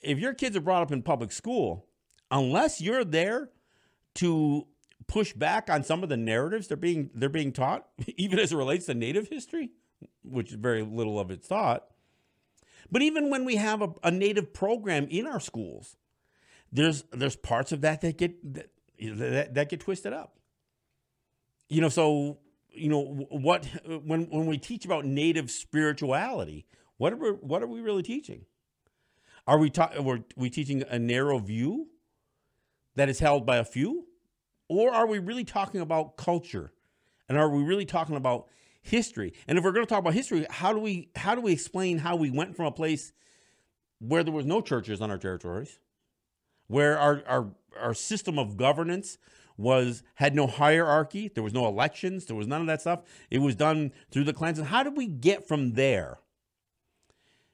if 0.00 0.18
your 0.18 0.34
kids 0.34 0.56
are 0.56 0.60
brought 0.60 0.82
up 0.82 0.92
in 0.92 1.02
public 1.02 1.32
school 1.32 1.86
unless 2.30 2.80
you're 2.80 3.04
there 3.04 3.50
to 4.14 4.66
push 5.06 5.32
back 5.32 5.68
on 5.68 5.82
some 5.82 6.02
of 6.02 6.08
the 6.08 6.16
narratives 6.16 6.68
they're 6.68 6.76
being 6.76 7.10
they're 7.14 7.28
being 7.28 7.52
taught 7.52 7.88
even 8.16 8.38
as 8.38 8.52
it 8.52 8.56
relates 8.56 8.86
to 8.86 8.94
native 8.94 9.28
history 9.28 9.70
which 10.22 10.50
very 10.50 10.82
little 10.82 11.18
of 11.18 11.30
it's 11.30 11.48
taught 11.48 11.86
but 12.90 13.02
even 13.02 13.30
when 13.30 13.44
we 13.44 13.56
have 13.56 13.82
a, 13.82 13.92
a 14.02 14.10
native 14.10 14.52
program 14.52 15.06
in 15.10 15.26
our 15.26 15.40
schools 15.40 15.96
there's 16.72 17.04
there's 17.12 17.36
parts 17.36 17.72
of 17.72 17.80
that 17.80 18.00
that 18.00 18.16
get 18.16 18.54
that, 18.54 18.70
that, 19.00 19.54
that 19.54 19.68
get 19.68 19.80
twisted 19.80 20.12
up. 20.12 20.36
You 21.68 21.80
know 21.80 21.88
so 21.88 22.38
you 22.70 22.88
know 22.88 23.26
what 23.30 23.64
when 24.04 24.24
when 24.30 24.46
we 24.46 24.58
teach 24.58 24.84
about 24.84 25.04
native 25.04 25.50
spirituality 25.50 26.66
what 26.96 27.14
are 27.14 27.16
we, 27.16 27.30
what 27.30 27.62
are 27.62 27.66
we 27.66 27.80
really 27.80 28.02
teaching? 28.02 28.44
Are 29.46 29.58
we 29.58 29.70
ta- 29.70 29.92
are 29.98 30.20
we 30.36 30.50
teaching 30.50 30.84
a 30.88 30.98
narrow 30.98 31.38
view 31.38 31.88
that 32.94 33.08
is 33.08 33.18
held 33.18 33.46
by 33.46 33.56
a 33.56 33.64
few? 33.64 34.06
Or 34.68 34.92
are 34.92 35.06
we 35.06 35.18
really 35.18 35.44
talking 35.44 35.80
about 35.80 36.18
culture? 36.18 36.72
And 37.26 37.38
are 37.38 37.48
we 37.48 37.62
really 37.62 37.86
talking 37.86 38.16
about 38.16 38.48
history 38.82 39.32
and 39.46 39.58
if 39.58 39.64
we're 39.64 39.72
going 39.72 39.84
to 39.84 39.88
talk 39.88 39.98
about 39.98 40.14
history 40.14 40.46
how 40.50 40.72
do 40.72 40.78
we 40.78 41.10
how 41.16 41.34
do 41.34 41.40
we 41.40 41.52
explain 41.52 41.98
how 41.98 42.16
we 42.16 42.30
went 42.30 42.56
from 42.56 42.66
a 42.66 42.72
place 42.72 43.12
where 43.98 44.24
there 44.24 44.32
was 44.32 44.46
no 44.46 44.60
churches 44.60 45.00
on 45.00 45.10
our 45.10 45.18
territories 45.18 45.78
where 46.66 46.98
our 46.98 47.22
our, 47.26 47.50
our 47.78 47.94
system 47.94 48.38
of 48.38 48.56
governance 48.56 49.18
was 49.60 50.02
had 50.14 50.34
no 50.34 50.46
hierarchy. 50.46 51.28
There 51.28 51.44
was 51.44 51.52
no 51.52 51.68
elections. 51.68 52.24
There 52.24 52.36
was 52.36 52.46
none 52.46 52.62
of 52.62 52.66
that 52.68 52.80
stuff. 52.80 53.02
It 53.30 53.38
was 53.38 53.54
done 53.54 53.92
through 54.10 54.24
the 54.24 54.32
clans. 54.32 54.58
And 54.58 54.66
how 54.66 54.82
did 54.82 54.96
we 54.96 55.06
get 55.06 55.46
from 55.46 55.72
there? 55.74 56.18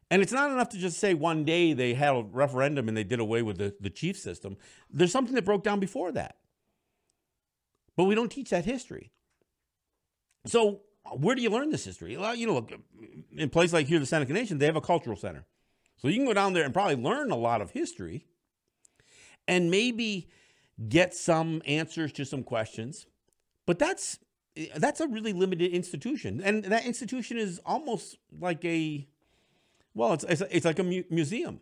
And 0.08 0.22
it's 0.22 0.32
not 0.32 0.52
enough 0.52 0.68
to 0.70 0.78
just 0.78 0.98
say 0.98 1.14
one 1.14 1.44
day 1.44 1.72
they 1.72 1.94
had 1.94 2.14
a 2.14 2.22
referendum 2.22 2.86
and 2.86 2.96
they 2.96 3.02
did 3.02 3.18
away 3.18 3.42
with 3.42 3.58
the, 3.58 3.74
the 3.80 3.90
chief 3.90 4.16
system. 4.16 4.56
There's 4.88 5.10
something 5.10 5.34
that 5.34 5.44
broke 5.44 5.64
down 5.64 5.80
before 5.80 6.12
that. 6.12 6.36
But 7.96 8.04
we 8.04 8.14
don't 8.14 8.30
teach 8.30 8.50
that 8.50 8.64
history. 8.64 9.10
So 10.46 10.82
where 11.12 11.34
do 11.34 11.42
you 11.42 11.50
learn 11.50 11.70
this 11.70 11.84
history? 11.84 12.16
Well, 12.16 12.34
you 12.34 12.46
know, 12.46 12.54
look, 12.54 12.72
in 13.36 13.50
places 13.50 13.72
like 13.72 13.86
here, 13.86 13.98
the 13.98 14.06
Seneca 14.06 14.32
Nation, 14.32 14.58
they 14.58 14.66
have 14.66 14.76
a 14.76 14.80
cultural 14.80 15.16
center. 15.16 15.44
So 15.98 16.08
you 16.08 16.16
can 16.16 16.26
go 16.26 16.34
down 16.34 16.52
there 16.52 16.64
and 16.64 16.74
probably 16.74 16.96
learn 16.96 17.30
a 17.30 17.36
lot 17.36 17.60
of 17.60 17.70
history 17.70 18.26
and 19.48 19.70
maybe 19.70 20.28
get 20.88 21.14
some 21.14 21.62
answers 21.66 22.12
to 22.12 22.24
some 22.24 22.42
questions. 22.42 23.06
But 23.66 23.78
that's 23.78 24.18
that's 24.76 25.00
a 25.00 25.06
really 25.06 25.32
limited 25.32 25.72
institution, 25.72 26.40
and 26.42 26.64
that 26.64 26.86
institution 26.86 27.36
is 27.36 27.60
almost 27.66 28.16
like 28.38 28.64
a 28.64 29.06
well, 29.94 30.12
it's 30.12 30.24
it's, 30.24 30.42
it's 30.50 30.64
like 30.64 30.78
a 30.78 30.84
mu- 30.84 31.04
museum. 31.10 31.60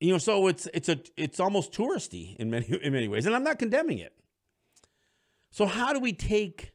You 0.00 0.12
know, 0.12 0.18
so 0.18 0.46
it's 0.46 0.68
it's 0.72 0.88
a 0.88 1.00
it's 1.16 1.40
almost 1.40 1.72
touristy 1.72 2.36
in 2.36 2.50
many 2.50 2.66
in 2.82 2.92
many 2.92 3.08
ways, 3.08 3.26
and 3.26 3.34
I'm 3.34 3.44
not 3.44 3.58
condemning 3.58 3.98
it. 3.98 4.14
So 5.50 5.66
how 5.66 5.92
do 5.92 6.00
we 6.00 6.12
take 6.12 6.72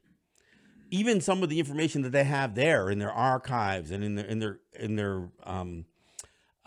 even 0.93 1.19
some 1.21 1.41
of 1.41 1.49
the 1.49 1.57
information 1.57 2.03
that 2.03 2.11
they 2.11 2.23
have 2.23 2.53
there 2.53 2.87
in 2.91 2.99
their 2.99 3.11
archives 3.11 3.89
and 3.89 4.03
in 4.03 4.13
their 4.13 4.25
in 4.25 4.37
their 4.37 4.59
in 4.79 4.95
their 4.95 5.27
um, 5.43 5.85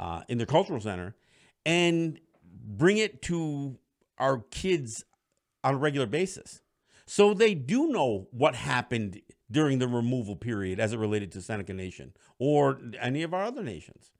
uh, 0.00 0.23
in 0.28 0.37
their 0.37 0.49
cultural 0.49 0.80
center, 0.80 1.14
and 1.64 2.18
bring 2.66 2.99
it 2.99 3.23
to 3.23 3.78
our 4.18 4.38
kids 4.50 5.04
on 5.62 5.75
a 5.75 5.76
regular 5.76 6.06
basis. 6.06 6.61
So 7.06 7.35
they 7.35 7.54
do 7.54 7.87
know 7.87 8.26
what 8.33 8.56
happened 8.56 9.21
during 9.49 9.78
the 9.78 9.87
removal 9.87 10.35
period 10.35 10.80
as 10.80 10.92
it 10.92 10.99
related 10.99 11.30
to 11.33 11.40
Seneca 11.40 11.73
Nation 11.73 12.12
or 12.40 12.80
any 13.00 13.23
of 13.23 13.33
our 13.33 13.45
other 13.45 13.62
nations. 13.62 14.11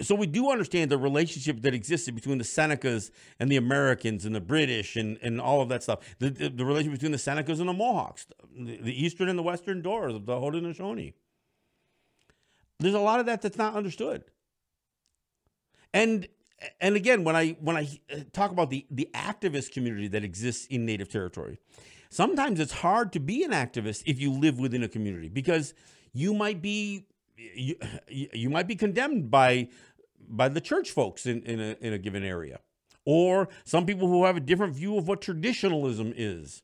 So 0.00 0.14
we 0.14 0.26
do 0.26 0.50
understand 0.50 0.90
the 0.90 0.98
relationship 0.98 1.62
that 1.62 1.74
existed 1.74 2.14
between 2.14 2.38
the 2.38 2.44
Senecas 2.44 3.10
and 3.40 3.50
the 3.50 3.56
Americans 3.56 4.24
and 4.24 4.34
the 4.34 4.40
British 4.40 4.94
and, 4.94 5.18
and 5.22 5.40
all 5.40 5.60
of 5.60 5.68
that 5.70 5.82
stuff. 5.82 5.98
The, 6.20 6.30
the, 6.30 6.48
the 6.50 6.64
relationship 6.64 7.00
between 7.00 7.12
the 7.12 7.18
Senecas 7.18 7.58
and 7.58 7.68
the 7.68 7.72
Mohawks, 7.72 8.26
the, 8.56 8.76
the 8.76 9.04
Eastern 9.04 9.28
and 9.28 9.36
the 9.36 9.42
Western 9.42 9.82
Doors 9.82 10.14
of 10.14 10.24
the 10.24 10.34
Haudenosaunee. 10.34 11.14
There's 12.78 12.94
a 12.94 13.00
lot 13.00 13.18
of 13.18 13.26
that 13.26 13.42
that's 13.42 13.58
not 13.58 13.74
understood. 13.74 14.24
And 15.92 16.28
and 16.80 16.94
again, 16.94 17.24
when 17.24 17.34
I 17.34 17.56
when 17.60 17.76
I 17.76 17.88
uh, 18.12 18.18
talk 18.32 18.50
about 18.50 18.70
the 18.70 18.86
the 18.90 19.08
activist 19.14 19.72
community 19.72 20.08
that 20.08 20.24
exists 20.24 20.66
in 20.66 20.86
Native 20.86 21.08
territory, 21.08 21.58
sometimes 22.08 22.60
it's 22.60 22.72
hard 22.72 23.12
to 23.12 23.20
be 23.20 23.42
an 23.42 23.50
activist 23.50 24.04
if 24.06 24.20
you 24.20 24.32
live 24.32 24.58
within 24.58 24.82
a 24.82 24.88
community 24.88 25.28
because 25.28 25.74
you 26.12 26.34
might 26.34 26.62
be 26.62 27.06
you, 27.36 27.76
you 28.08 28.50
might 28.50 28.66
be 28.66 28.76
condemned 28.76 29.30
by 29.30 29.68
by 30.28 30.48
the 30.48 30.60
church 30.60 30.90
folks 30.90 31.26
in 31.26 31.42
in 31.42 31.60
a, 31.60 31.76
in 31.80 31.92
a 31.92 31.98
given 31.98 32.22
area, 32.22 32.60
or 33.04 33.48
some 33.64 33.86
people 33.86 34.08
who 34.08 34.24
have 34.24 34.36
a 34.36 34.40
different 34.40 34.74
view 34.74 34.96
of 34.96 35.08
what 35.08 35.20
traditionalism 35.20 36.12
is 36.16 36.62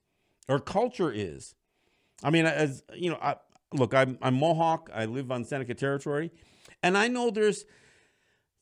or 0.49 0.59
culture 0.59 1.13
is. 1.13 1.55
I 2.23 2.31
mean, 2.31 2.47
as 2.47 2.83
you 2.95 3.11
know, 3.11 3.19
I, 3.21 3.37
look, 3.73 3.95
I'm, 3.95 4.19
I'm 4.21 4.35
Mohawk. 4.35 4.91
I 4.93 5.05
live 5.05 5.31
on 5.31 5.45
Seneca 5.45 5.75
territory, 5.75 6.33
and 6.83 6.97
I 6.97 7.09
know 7.09 7.31
there's 7.31 7.65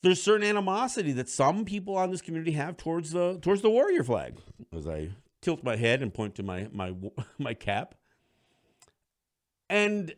there's 0.02 0.22
certain 0.22 0.46
animosity 0.46 1.12
that 1.12 1.28
some 1.28 1.64
people 1.64 1.96
on 1.96 2.10
this 2.10 2.20
community 2.20 2.52
have 2.52 2.76
towards 2.76 3.12
the 3.12 3.38
towards 3.40 3.62
the 3.62 3.70
warrior 3.70 4.04
flag. 4.04 4.38
As 4.74 4.86
I 4.86 5.10
tilt 5.40 5.64
my 5.64 5.76
head 5.76 6.02
and 6.02 6.12
point 6.12 6.34
to 6.36 6.42
my 6.42 6.68
my 6.72 6.94
my 7.38 7.54
cap, 7.54 7.94
and 9.70 10.14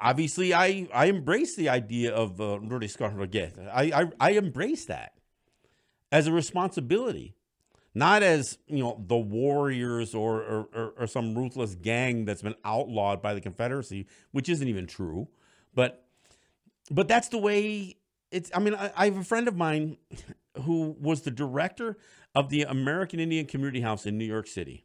obviously 0.00 0.54
I 0.54 0.88
I 0.92 1.06
embrace 1.06 1.56
the 1.56 1.68
idea 1.68 2.14
of 2.14 2.40
uh, 2.40 2.58
I, 3.72 3.82
I 3.82 4.10
I 4.20 4.30
embrace 4.32 4.86
that 4.86 5.12
as 6.12 6.26
a 6.26 6.32
responsibility, 6.32 7.34
not 7.94 8.22
as 8.22 8.58
you 8.66 8.82
know 8.82 9.02
the 9.06 9.16
warriors 9.16 10.14
or 10.14 10.42
or, 10.42 10.68
or 10.74 10.94
or 10.98 11.06
some 11.06 11.34
ruthless 11.34 11.74
gang 11.74 12.24
that's 12.24 12.42
been 12.42 12.56
outlawed 12.64 13.22
by 13.22 13.34
the 13.34 13.40
Confederacy, 13.40 14.06
which 14.32 14.48
isn't 14.48 14.68
even 14.68 14.86
true, 14.86 15.28
but 15.74 16.04
but 16.90 17.08
that's 17.08 17.28
the 17.28 17.38
way 17.38 17.96
it's 18.30 18.50
i 18.54 18.58
mean 18.58 18.74
I, 18.74 18.90
I, 18.96 19.04
have 19.06 19.16
a 19.16 19.24
friend 19.24 19.48
of 19.48 19.56
mine 19.56 19.96
who 20.62 20.96
was 21.00 21.22
the 21.22 21.30
director 21.30 21.96
of 22.34 22.50
the 22.50 22.62
american 22.62 23.20
indian 23.20 23.46
community 23.46 23.80
house 23.80 24.06
in 24.06 24.18
new 24.18 24.24
york 24.24 24.46
city. 24.46 24.84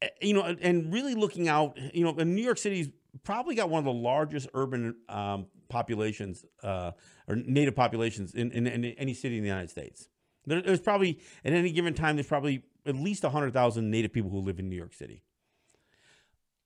Eh, 0.00 0.08
you 0.22 0.34
know 0.34 0.42
and 0.42 0.92
really 0.92 1.14
looking 1.14 1.48
out 1.48 1.78
you 1.94 2.04
know 2.04 2.12
new 2.12 2.42
york 2.42 2.58
city's 2.58 2.88
probably 3.24 3.54
got 3.54 3.70
one 3.70 3.78
of 3.78 3.84
the 3.84 3.92
largest 3.92 4.48
urban 4.54 4.96
um, 5.08 5.46
populations 5.68 6.44
uh, 6.62 6.92
or 7.26 7.36
native 7.36 7.74
populations 7.74 8.34
in, 8.34 8.50
in, 8.52 8.66
in, 8.66 8.84
any 8.84 9.14
city 9.14 9.36
in 9.36 9.42
the 9.42 9.48
united 9.48 9.70
states. 9.70 10.08
There, 10.46 10.62
there's 10.62 10.80
probably 10.80 11.20
at 11.44 11.52
any 11.52 11.70
given 11.72 11.94
time 11.94 12.16
there's 12.16 12.26
probably 12.26 12.62
at 12.86 12.94
least 12.94 13.22
100000 13.22 13.90
native 13.90 14.12
people 14.12 14.30
who 14.30 14.40
live 14.40 14.58
in 14.58 14.68
new 14.68 14.76
york 14.76 14.94
city. 14.94 15.22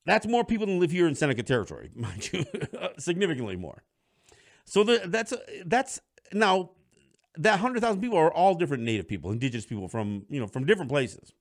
That's 0.04 0.26
more 0.26 0.44
people 0.44 0.66
than 0.66 0.80
live 0.80 0.90
here 0.90 1.06
in 1.09 1.14
seneca 1.14 1.42
territory 1.42 1.90
mind 1.94 2.32
you 2.32 2.44
significantly 2.99 3.56
more. 3.56 3.82
So 4.64 4.85
the, 4.85 5.02
that's 5.06 5.35
that's 5.66 6.00
now 6.32 6.71
that 7.37 7.61
hundred 7.61 7.80
thousand 7.80 8.00
people 8.00 8.18
are 8.18 8.32
all 8.32 8.54
different 8.54 8.82
Native 8.82 9.09
people, 9.09 9.30
Indigenous 9.30 9.66
people 9.66 9.88
from 9.88 10.25
you 10.28 10.40
know 10.40 10.47
from 10.47 10.64
different 10.64 10.90
places. 10.90 11.32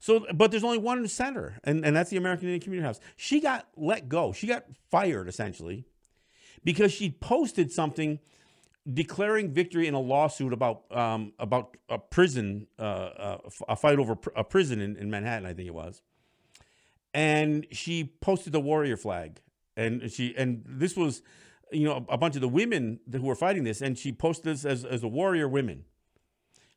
So, 0.00 0.26
but 0.34 0.50
there's 0.50 0.64
only 0.64 0.78
one 0.78 0.96
in 0.96 1.02
the 1.02 1.10
center, 1.10 1.58
and, 1.62 1.84
and 1.84 1.94
that's 1.94 2.08
the 2.08 2.16
American 2.16 2.46
Indian 2.46 2.62
Community 2.62 2.86
House. 2.86 3.00
She 3.16 3.38
got 3.38 3.68
let 3.76 4.08
go. 4.08 4.32
She 4.32 4.46
got 4.46 4.64
fired 4.90 5.28
essentially 5.28 5.84
because 6.64 6.90
she 6.90 7.10
posted 7.10 7.70
something 7.70 8.18
declaring 8.90 9.52
victory 9.52 9.86
in 9.86 9.92
a 9.92 10.00
lawsuit 10.00 10.54
about 10.54 10.90
um, 10.90 11.34
about 11.38 11.76
a 11.90 11.98
prison, 11.98 12.66
uh, 12.78 12.82
uh, 12.82 13.38
a 13.68 13.76
fight 13.76 13.98
over 13.98 14.16
a 14.34 14.42
prison 14.42 14.80
in, 14.80 14.96
in 14.96 15.10
Manhattan, 15.10 15.44
I 15.44 15.52
think 15.52 15.68
it 15.68 15.74
was. 15.74 16.00
And 17.12 17.66
she 17.70 18.14
posted 18.20 18.54
the 18.54 18.60
warrior 18.60 18.96
flag, 18.96 19.40
and 19.76 20.10
she 20.10 20.34
and 20.34 20.64
this 20.66 20.96
was 20.96 21.22
you 21.72 21.84
know, 21.84 22.04
a 22.08 22.18
bunch 22.18 22.34
of 22.34 22.40
the 22.40 22.48
women 22.48 23.00
who 23.10 23.22
were 23.22 23.34
fighting 23.34 23.64
this, 23.64 23.80
and 23.80 23.98
she 23.98 24.12
posted 24.12 24.46
this 24.46 24.64
as, 24.64 24.84
as 24.84 25.02
a 25.02 25.08
warrior 25.08 25.48
women. 25.48 25.84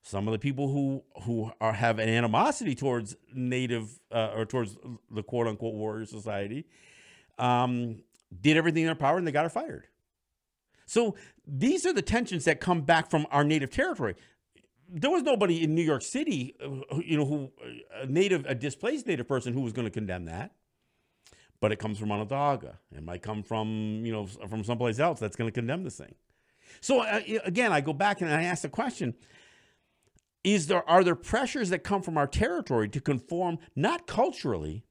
Some 0.04 0.28
of 0.28 0.34
the 0.34 0.40
people 0.40 0.70
who 0.70 1.04
who 1.24 1.52
are 1.62 1.74
have 1.74 2.00
an 2.00 2.10
animosity 2.10 2.76
towards 2.76 3.18
Native 3.34 4.00
uh, 4.12 4.32
or 4.36 4.46
towards 4.46 4.78
the 5.12 5.24
quote 5.24 5.48
unquote 5.48 5.76
warrior 5.76 6.06
society 6.06 6.68
um, 7.40 8.04
did 8.42 8.58
everything 8.58 8.84
in 8.84 8.88
their 8.88 8.96
power, 8.96 9.18
and 9.18 9.28
they 9.28 9.32
got 9.34 9.44
her 9.46 9.50
fired. 9.50 9.88
So 10.88 11.16
these 11.48 11.86
are 11.86 11.94
the 11.94 12.04
tensions 12.04 12.46
that 12.46 12.60
come 12.62 12.82
back 12.82 13.10
from 13.12 13.28
our 13.32 13.44
native 13.46 13.72
territory. 13.72 14.16
There 14.90 15.12
was 15.12 15.24
nobody 15.24 15.64
in 15.64 15.76
New 15.76 15.84
York 15.84 16.04
City, 16.04 16.56
uh, 16.64 17.00
you 17.00 17.18
know, 17.18 17.26
who 17.26 17.52
a 18.02 18.06
native, 18.08 18.46
a 18.48 18.56
displaced 18.56 19.08
native 19.08 19.28
person 19.28 19.54
who 19.54 19.62
was 19.62 19.74
going 19.74 19.86
to 19.88 19.92
condemn 19.92 20.26
that. 20.26 20.52
but 21.62 21.72
it 21.72 21.80
comes 21.80 21.98
from 21.98 22.12
Onondaga. 22.12 22.78
It 22.92 23.04
might 23.04 23.22
come 23.22 23.42
from, 23.42 24.04
you 24.06 24.12
know, 24.12 24.28
from 24.28 24.66
someplace 24.66 25.00
else 25.00 25.20
that's 25.22 25.38
going 25.38 25.48
to 25.48 25.54
condemn 25.54 25.84
this 25.86 25.98
thing. 25.98 26.14
So 26.82 27.02
uh, 27.02 27.22
again, 27.46 27.72
I 27.74 27.82
go 27.82 27.94
back 27.94 28.22
and 28.22 28.32
I 28.32 28.44
ask 28.44 28.64
the 28.64 28.70
question, 28.70 29.16
is 30.44 30.68
there 30.68 30.88
are 30.90 31.04
there 31.04 31.16
pressures 31.16 31.70
that 31.70 31.80
come 31.80 32.02
from 32.02 32.18
our 32.18 32.28
territory 32.28 32.90
to 32.90 33.00
conform 33.00 33.60
not 33.76 34.08
culturally 34.08 34.84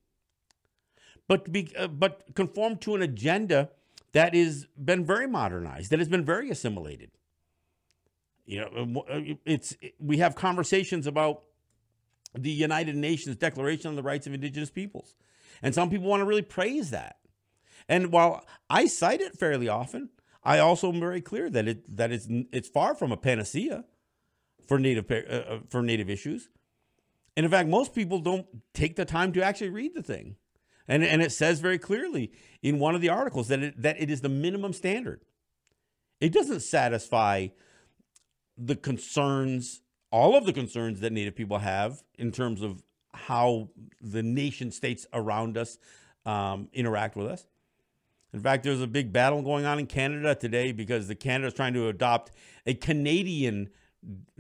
but 1.29 1.53
be, 1.53 1.73
uh, 1.79 1.87
but 1.87 2.25
conform 2.35 2.77
to 2.77 2.95
an 2.95 3.03
agenda 3.03 3.71
that 4.13 4.35
has 4.35 4.67
been 4.83 5.05
very 5.05 5.27
modernized 5.27 5.91
that 5.91 5.99
has 5.99 6.09
been 6.09 6.25
very 6.25 6.51
assimilated? 6.51 7.11
You 8.45 8.61
know 8.61 9.05
uh, 9.09 9.15
uh, 9.15 9.35
it's 9.45 9.77
we 9.99 10.19
have 10.19 10.35
conversations 10.35 11.07
about 11.07 11.43
the 12.35 12.51
United 12.51 12.97
Nations 12.97 13.37
Declaration 13.37 13.89
on 13.89 13.97
the 13.97 14.03
Rights 14.03 14.27
of 14.27 14.33
Indigenous 14.33 14.71
Peoples. 14.71 15.15
And 15.63 15.75
some 15.75 15.91
people 15.91 16.09
want 16.09 16.23
to 16.23 16.25
really 16.25 16.41
praise 16.41 16.89
that. 16.91 17.17
And 17.89 18.11
while 18.11 18.47
I 18.71 18.87
cite 18.87 19.21
it 19.21 19.39
fairly 19.39 19.69
often 19.69 20.09
I 20.45 20.59
also 20.59 20.93
am 20.93 21.01
very 21.01 21.21
clear 21.21 21.49
that 21.51 21.69
it 21.69 21.97
that 21.97 22.11
it's 22.11 22.27
it's 22.53 22.69
far 22.69 22.95
from 22.95 23.13
a 23.13 23.17
panacea 23.17 23.85
for 24.67 24.79
native 24.79 25.11
uh, 25.11 25.15
uh, 25.15 25.59
for 25.69 25.83
native 25.83 26.09
issues. 26.11 26.49
And 27.37 27.45
in 27.45 27.51
fact, 27.51 27.69
most 27.69 27.95
people 27.95 28.19
don't 28.19 28.47
take 28.75 28.97
the 28.97 29.05
time 29.05 29.33
to 29.33 29.43
actually 29.43 29.71
read 29.71 29.95
the 29.95 30.03
thing. 30.03 30.37
And, 30.89 31.05
and 31.05 31.23
it 31.23 31.33
says 31.33 31.61
very 31.61 31.79
clearly 31.79 32.33
in 32.63 32.79
one 32.79 32.95
of 32.95 33.01
the 33.01 33.09
articles 33.09 33.49
that 33.49 33.63
it, 33.63 33.81
that 33.81 34.01
it 34.01 34.11
is 34.11 34.21
the 34.21 34.29
minimum 34.29 34.73
standard. 34.73 35.23
It 36.21 36.33
doesn't 36.33 36.61
satisfy 36.61 37.49
the 38.59 38.77
concerns, 38.77 39.83
all 40.11 40.37
of 40.37 40.45
the 40.45 40.53
concerns 40.53 41.01
that 41.01 41.13
Native 41.13 41.35
people 41.35 41.59
have 41.59 42.03
in 42.19 42.33
terms 42.33 42.63
of 42.63 42.83
how 43.15 43.71
the 44.01 44.23
nation 44.23 44.71
states 44.71 45.07
around 45.13 45.57
us 45.57 45.79
um, 46.27 46.69
interact 46.73 47.17
with 47.17 47.27
us. 47.27 47.47
In 48.33 48.41
fact, 48.41 48.65
there's 48.65 48.81
a 48.81 48.87
big 48.87 49.13
battle 49.13 49.43
going 49.43 49.67
on 49.67 49.79
in 49.79 49.87
Canada 49.87 50.35
today 50.35 50.73
because 50.73 51.07
the 51.07 51.15
Canada 51.15 51.49
is 51.49 51.55
trying 51.55 51.75
to 51.75 51.89
adopt 51.89 52.33
a 52.67 52.75
Canadian 52.75 53.71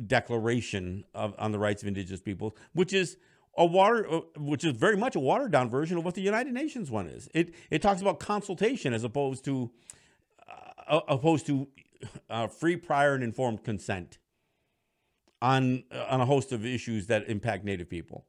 Declaration 0.06 1.04
of, 1.14 1.34
on 1.38 1.52
the 1.52 1.58
Rights 1.58 1.82
of 1.82 1.88
Indigenous 1.88 2.20
Peoples, 2.20 2.54
which 2.72 2.92
is 2.92 3.16
a 3.56 3.64
water, 3.64 4.06
uh, 4.10 4.20
which 4.36 4.64
is 4.64 4.72
very 4.76 4.96
much 4.96 5.14
a 5.14 5.20
watered 5.20 5.52
down 5.52 5.70
version 5.70 5.98
of 5.98 6.04
what 6.04 6.14
the 6.14 6.20
United 6.22 6.52
Nations 6.52 6.90
one 6.90 7.06
is. 7.06 7.28
It 7.34 7.54
it 7.70 7.82
talks 7.82 8.00
about 8.00 8.18
consultation 8.18 8.92
as 8.92 9.04
opposed 9.04 9.44
to 9.44 9.70
uh, 10.88 11.00
opposed 11.08 11.46
to 11.46 11.68
uh, 12.30 12.46
free, 12.48 12.76
prior, 12.76 13.14
and 13.14 13.22
informed 13.22 13.62
consent 13.62 14.18
on 15.40 15.84
on 16.08 16.20
a 16.20 16.26
host 16.26 16.52
of 16.52 16.64
issues 16.64 17.06
that 17.08 17.28
impact 17.28 17.64
Native 17.64 17.88
people. 17.88 18.26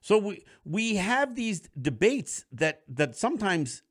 So 0.00 0.18
we 0.18 0.44
we 0.64 0.96
have 0.96 1.34
these 1.34 1.68
debates 1.80 2.44
that 2.52 2.82
that 2.88 3.16
sometimes 3.16 3.82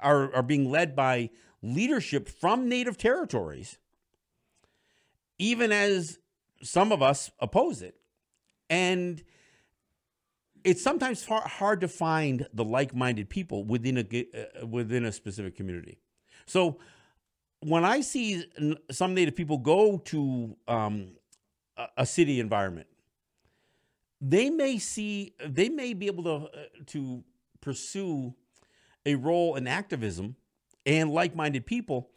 are 0.00 0.34
are 0.34 0.42
being 0.42 0.70
led 0.70 0.94
by 0.94 1.30
leadership 1.62 2.28
from 2.28 2.68
Native 2.68 2.98
territories 2.98 3.78
even 5.38 5.72
as 5.72 6.18
some 6.62 6.92
of 6.92 7.02
us 7.02 7.30
oppose 7.40 7.82
it. 7.82 7.96
And 8.70 9.22
it's 10.64 10.82
sometimes 10.82 11.22
far, 11.22 11.42
hard 11.42 11.80
to 11.82 11.88
find 11.88 12.46
the 12.52 12.64
like-minded 12.64 13.28
people 13.28 13.64
within 13.64 13.98
a 13.98 14.00
uh, 14.02 14.66
within 14.66 15.04
a 15.04 15.12
specific 15.12 15.54
community. 15.54 15.98
So 16.46 16.78
when 17.60 17.84
I 17.84 18.00
see 18.00 18.44
some 18.90 19.14
Native 19.14 19.36
people 19.36 19.58
go 19.58 19.98
to 19.98 20.56
um, 20.66 21.12
a 21.96 22.06
city 22.06 22.40
environment, 22.40 22.86
they 24.20 24.48
may 24.50 24.78
see 24.78 25.34
they 25.44 25.68
may 25.68 25.92
be 25.92 26.06
able 26.06 26.24
to 26.24 26.48
uh, 26.48 26.64
to 26.86 27.22
pursue 27.60 28.34
a 29.04 29.14
role 29.16 29.56
in 29.56 29.66
activism 29.66 30.36
and 30.86 31.10
like-minded 31.10 31.66
people 31.66 32.10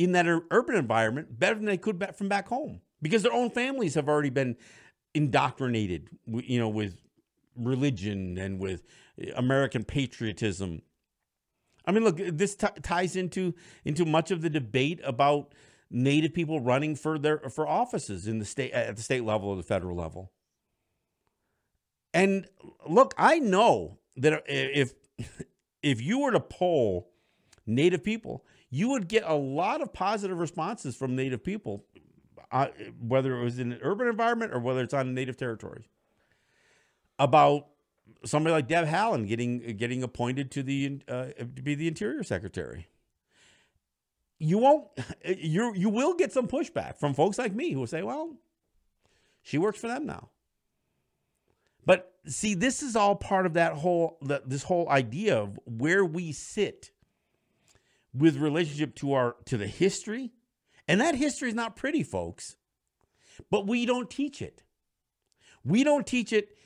in 0.00 0.12
that 0.12 0.26
urban 0.50 0.76
environment 0.76 1.38
better 1.38 1.56
than 1.56 1.66
they 1.66 1.76
could 1.76 2.02
from 2.16 2.26
back 2.26 2.48
home 2.48 2.80
because 3.02 3.22
their 3.22 3.34
own 3.34 3.50
families 3.50 3.94
have 3.94 4.08
already 4.08 4.30
been 4.30 4.56
indoctrinated, 5.14 6.08
you 6.26 6.58
know, 6.58 6.70
with 6.70 6.96
religion 7.54 8.38
and 8.38 8.58
with 8.58 8.82
American 9.36 9.84
patriotism. 9.84 10.80
I 11.84 11.92
mean, 11.92 12.02
look, 12.02 12.16
this 12.16 12.54
t- 12.54 12.66
ties 12.82 13.14
into 13.14 13.54
into 13.84 14.06
much 14.06 14.30
of 14.30 14.40
the 14.40 14.48
debate 14.48 15.00
about 15.04 15.52
Native 15.90 16.32
people 16.32 16.60
running 16.60 16.96
for 16.96 17.18
their 17.18 17.38
for 17.50 17.68
offices 17.68 18.26
in 18.26 18.38
the 18.38 18.46
state 18.46 18.72
at 18.72 18.96
the 18.96 19.02
state 19.02 19.24
level 19.24 19.50
or 19.50 19.56
the 19.56 19.62
federal 19.62 19.96
level. 19.96 20.32
And 22.14 22.48
look, 22.88 23.12
I 23.18 23.38
know 23.38 23.98
that 24.16 24.44
if 24.46 24.94
if 25.82 26.00
you 26.00 26.20
were 26.20 26.30
to 26.30 26.40
poll 26.40 27.10
Native 27.66 28.02
people, 28.02 28.46
you 28.70 28.88
would 28.90 29.08
get 29.08 29.24
a 29.26 29.34
lot 29.34 29.80
of 29.82 29.92
positive 29.92 30.38
responses 30.38 30.96
from 30.96 31.16
Native 31.16 31.42
people, 31.42 31.84
uh, 32.52 32.68
whether 33.00 33.36
it 33.36 33.44
was 33.44 33.58
in 33.58 33.72
an 33.72 33.80
urban 33.82 34.06
environment 34.06 34.52
or 34.54 34.60
whether 34.60 34.80
it's 34.80 34.94
on 34.94 35.12
native 35.12 35.36
territories, 35.36 35.84
about 37.18 37.66
somebody 38.24 38.52
like 38.52 38.68
Deb 38.68 38.86
Haaland 38.86 39.28
getting 39.28 39.58
getting 39.76 40.02
appointed 40.02 40.50
to 40.52 40.62
the 40.62 41.00
uh, 41.08 41.26
to 41.36 41.62
be 41.62 41.74
the 41.74 41.88
Interior 41.88 42.22
Secretary. 42.22 42.88
You 44.38 44.58
won't 44.58 44.86
you 45.24 45.74
you 45.74 45.88
will 45.88 46.14
get 46.14 46.32
some 46.32 46.46
pushback 46.46 46.98
from 46.98 47.14
folks 47.14 47.38
like 47.38 47.54
me 47.54 47.72
who 47.72 47.80
will 47.80 47.86
say, 47.86 48.02
"Well, 48.02 48.36
she 49.42 49.58
works 49.58 49.80
for 49.80 49.88
them 49.88 50.06
now." 50.06 50.30
But 51.86 52.12
see, 52.26 52.54
this 52.54 52.82
is 52.82 52.94
all 52.94 53.16
part 53.16 53.46
of 53.46 53.54
that 53.54 53.74
whole 53.74 54.18
this 54.20 54.62
whole 54.62 54.88
idea 54.88 55.38
of 55.38 55.58
where 55.64 56.04
we 56.04 56.32
sit 56.32 56.90
with 58.14 58.36
relationship 58.36 58.94
to 58.96 59.12
our 59.12 59.36
to 59.46 59.56
the 59.56 59.66
history. 59.66 60.32
And 60.88 61.00
that 61.00 61.14
history 61.14 61.48
is 61.48 61.54
not 61.54 61.76
pretty, 61.76 62.02
folks. 62.02 62.56
But 63.50 63.66
we 63.66 63.86
don't 63.86 64.10
teach 64.10 64.42
it. 64.42 64.62
We 65.64 65.84
don't 65.84 66.06
teach 66.06 66.32
it 66.32 66.56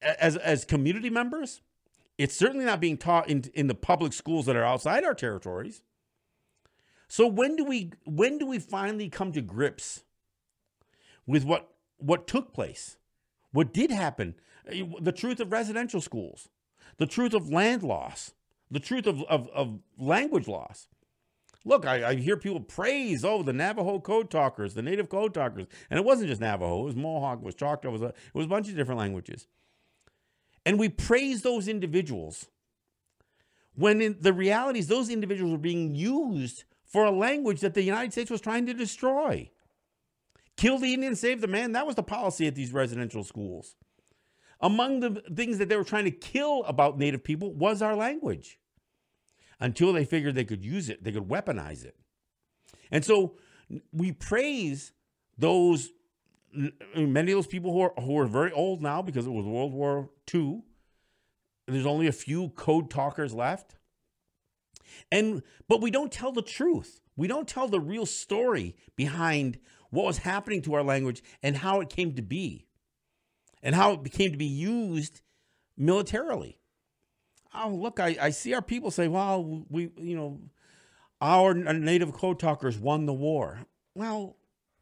as 0.00 0.36
as 0.36 0.64
community 0.64 1.10
members. 1.10 1.60
It's 2.18 2.34
certainly 2.34 2.64
not 2.64 2.80
being 2.80 2.96
taught 2.96 3.28
in, 3.28 3.44
in 3.52 3.66
the 3.66 3.74
public 3.74 4.12
schools 4.12 4.46
that 4.46 4.56
are 4.56 4.64
outside 4.64 5.04
our 5.04 5.14
territories. 5.14 5.82
So 7.08 7.26
when 7.26 7.56
do 7.56 7.64
we 7.64 7.92
when 8.04 8.38
do 8.38 8.46
we 8.46 8.58
finally 8.58 9.08
come 9.08 9.32
to 9.32 9.42
grips 9.42 10.04
with 11.26 11.44
what 11.44 11.68
what 11.98 12.26
took 12.26 12.52
place? 12.52 12.96
What 13.52 13.72
did 13.72 13.90
happen? 13.90 14.34
Eh, 14.66 14.84
the 15.00 15.12
truth 15.12 15.40
of 15.40 15.52
residential 15.52 16.00
schools, 16.00 16.48
the 16.98 17.06
truth 17.06 17.34
of 17.34 17.50
land 17.50 17.82
loss, 17.82 18.32
the 18.70 18.80
truth 18.80 19.06
of, 19.06 19.22
of, 19.24 19.48
of 19.54 19.78
language 19.98 20.48
loss. 20.48 20.88
Look, 21.64 21.84
I, 21.84 22.10
I, 22.10 22.14
hear 22.14 22.36
people 22.36 22.60
praise, 22.60 23.24
oh, 23.24 23.42
the 23.42 23.52
Navajo 23.52 23.98
code 23.98 24.30
talkers, 24.30 24.74
the 24.74 24.82
native 24.82 25.08
code 25.08 25.34
talkers. 25.34 25.66
And 25.90 25.98
it 25.98 26.04
wasn't 26.04 26.28
just 26.28 26.40
Navajo, 26.40 26.82
it 26.82 26.84
was 26.84 26.96
Mohawk, 26.96 27.40
it 27.40 27.44
was 27.44 27.56
Choctaw, 27.56 27.88
it 27.88 27.92
was 27.92 28.02
a, 28.02 28.06
it 28.06 28.34
was 28.34 28.46
a 28.46 28.48
bunch 28.48 28.68
of 28.68 28.76
different 28.76 29.00
languages. 29.00 29.48
And 30.64 30.78
we 30.78 30.88
praise 30.88 31.42
those 31.42 31.66
individuals 31.66 32.46
when 33.74 34.00
in 34.00 34.16
the 34.20 34.32
reality 34.32 34.78
is 34.78 34.86
those 34.86 35.10
individuals 35.10 35.52
were 35.52 35.58
being 35.58 35.94
used 35.94 36.64
for 36.84 37.04
a 37.04 37.10
language 37.10 37.60
that 37.60 37.74
the 37.74 37.82
United 37.82 38.12
States 38.12 38.30
was 38.30 38.40
trying 38.40 38.66
to 38.66 38.74
destroy. 38.74 39.50
Kill 40.56 40.78
the 40.78 40.94
Indian, 40.94 41.14
save 41.14 41.40
the 41.40 41.46
man. 41.46 41.72
That 41.72 41.86
was 41.86 41.96
the 41.96 42.02
policy 42.02 42.46
at 42.46 42.54
these 42.54 42.72
residential 42.72 43.22
schools. 43.22 43.76
Among 44.60 45.00
the 45.00 45.22
things 45.34 45.58
that 45.58 45.68
they 45.68 45.76
were 45.76 45.84
trying 45.84 46.04
to 46.04 46.10
kill 46.10 46.64
about 46.64 46.98
Native 46.98 47.22
people 47.22 47.52
was 47.52 47.82
our 47.82 47.94
language 47.94 48.58
until 49.60 49.92
they 49.92 50.04
figured 50.04 50.34
they 50.34 50.44
could 50.44 50.64
use 50.64 50.88
it, 50.88 51.04
they 51.04 51.12
could 51.12 51.28
weaponize 51.28 51.84
it. 51.84 51.96
And 52.90 53.04
so 53.04 53.36
we 53.92 54.12
praise 54.12 54.92
those, 55.36 55.90
many 56.94 57.32
of 57.32 57.38
those 57.38 57.46
people 57.46 57.72
who 57.72 57.80
are, 57.80 57.92
who 58.00 58.18
are 58.18 58.26
very 58.26 58.52
old 58.52 58.82
now 58.82 59.02
because 59.02 59.26
it 59.26 59.32
was 59.32 59.44
World 59.44 59.72
War 59.72 60.10
II. 60.32 60.62
There's 61.66 61.86
only 61.86 62.06
a 62.06 62.12
few 62.12 62.50
code 62.50 62.90
talkers 62.90 63.34
left. 63.34 63.76
And 65.10 65.42
but 65.68 65.80
we 65.80 65.90
don't 65.90 66.12
tell 66.12 66.32
the 66.32 66.42
truth. 66.42 67.00
We 67.16 67.26
don't 67.26 67.48
tell 67.48 67.68
the 67.68 67.80
real 67.80 68.06
story 68.06 68.76
behind 68.94 69.58
what 69.90 70.04
was 70.04 70.18
happening 70.18 70.62
to 70.62 70.74
our 70.74 70.82
language 70.82 71.22
and 71.42 71.56
how 71.56 71.80
it 71.80 71.88
came 71.88 72.14
to 72.14 72.22
be 72.22 72.65
and 73.62 73.74
how 73.74 73.92
it 73.92 74.02
became 74.02 74.32
to 74.32 74.38
be 74.38 74.46
used 74.46 75.22
militarily. 75.76 76.58
Oh, 77.54 77.70
look, 77.70 78.00
I, 78.00 78.16
I 78.20 78.30
see 78.30 78.54
our 78.54 78.62
people 78.62 78.90
say, 78.90 79.08
well, 79.08 79.64
we, 79.68 79.90
you 79.96 80.16
know, 80.16 80.40
our 81.20 81.50
uh, 81.50 81.72
native 81.72 82.12
code 82.12 82.38
talkers 82.38 82.78
won 82.78 83.06
the 83.06 83.14
war. 83.14 83.60
Well, 83.94 84.36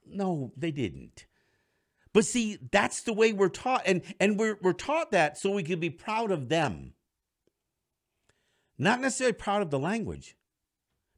no, 0.06 0.52
they 0.56 0.72
didn't. 0.72 1.26
But 2.12 2.24
see, 2.24 2.58
that's 2.70 3.02
the 3.02 3.12
way 3.12 3.32
we're 3.32 3.48
taught. 3.48 3.82
And, 3.86 4.02
and 4.20 4.38
we're, 4.38 4.58
we're 4.62 4.72
taught 4.72 5.12
that 5.12 5.38
so 5.38 5.50
we 5.50 5.62
can 5.62 5.80
be 5.80 5.90
proud 5.90 6.30
of 6.30 6.48
them. 6.48 6.94
Not 8.78 9.00
necessarily 9.00 9.34
proud 9.34 9.62
of 9.62 9.70
the 9.70 9.78
language. 9.78 10.36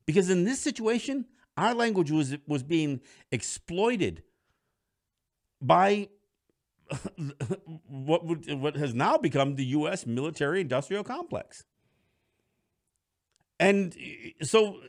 Because 0.07 0.31
in 0.31 0.45
this 0.45 0.61
situation, 0.61 1.27
our 1.57 1.75
language 1.75 2.11
was, 2.11 2.37
was 2.47 2.63
being 2.63 3.01
exploited 3.33 4.23
by 5.61 6.09
what 7.89 8.25
would, 8.25 8.53
what 8.55 8.77
has 8.77 8.95
now 8.95 9.17
become 9.17 9.57
the 9.57 9.65
U.S. 9.67 10.07
military 10.07 10.61
industrial 10.61 11.05
complex. 11.05 11.65
And 13.59 13.97
so 14.43 14.81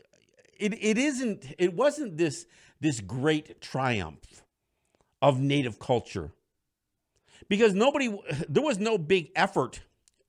it, 0.60 0.74
it 0.74 0.98
isn't 0.98 1.56
it 1.58 1.74
wasn't 1.74 2.18
this 2.18 2.46
this 2.80 3.00
great 3.00 3.62
triumph 3.62 4.44
of 5.22 5.40
native 5.40 5.80
culture 5.80 6.32
because 7.48 7.74
nobody 7.74 8.16
there 8.50 8.64
was 8.64 8.78
no 8.78 8.98
big 8.98 9.30
effort 9.36 9.82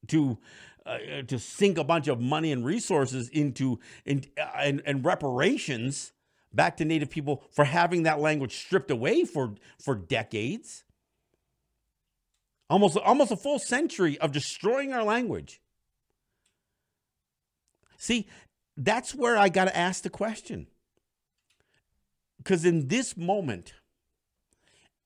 to 0.09 0.39
uh, 0.87 0.99
to 1.27 1.39
sink 1.39 1.79
a 1.79 1.85
bunch 1.85 2.09
of 2.09 2.21
money 2.21 2.53
and 2.53 2.65
resources 2.65 3.29
into 3.31 3.79
in, 4.07 4.25
uh, 4.41 4.47
and, 4.57 4.83
and 4.87 5.05
reparations 5.05 6.13
back 6.53 6.77
to 6.79 6.85
native 6.85 7.11
people 7.11 7.45
for 7.51 7.65
having 7.65 8.05
that 8.05 8.21
language 8.21 8.57
stripped 8.57 8.91
away 8.91 9.25
for 9.25 9.55
for 9.79 9.95
decades 9.95 10.85
almost 12.69 12.97
almost 12.97 13.31
a 13.31 13.37
full 13.37 13.59
century 13.59 14.19
of 14.19 14.33
destroying 14.33 14.93
our 14.93 15.03
language. 15.03 15.61
See 17.99 18.29
that's 18.81 19.13
where 19.13 19.37
i 19.37 19.49
got 19.49 19.65
to 19.65 19.77
ask 19.77 20.03
the 20.03 20.11
question. 20.11 20.67
Because 22.39 22.65
in 22.65 22.89
this 22.89 23.17
moment 23.17 23.75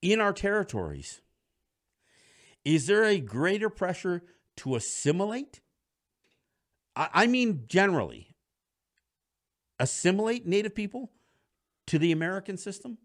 in 0.03 0.21
our 0.21 0.33
territories 0.33 1.21
is 2.65 2.87
there 2.87 3.05
a 3.05 3.19
greater 3.19 3.69
pressure 3.69 4.23
to 4.59 4.77
assimilate? 4.77 5.61
I, 6.95 7.09
I 7.13 7.27
mean 7.27 7.65
generally 7.67 8.37
assimilate 9.81 10.47
native 10.47 10.75
people 10.75 11.11
to 11.87 11.99
the 11.99 12.13
american 12.13 12.57
system 12.57 12.99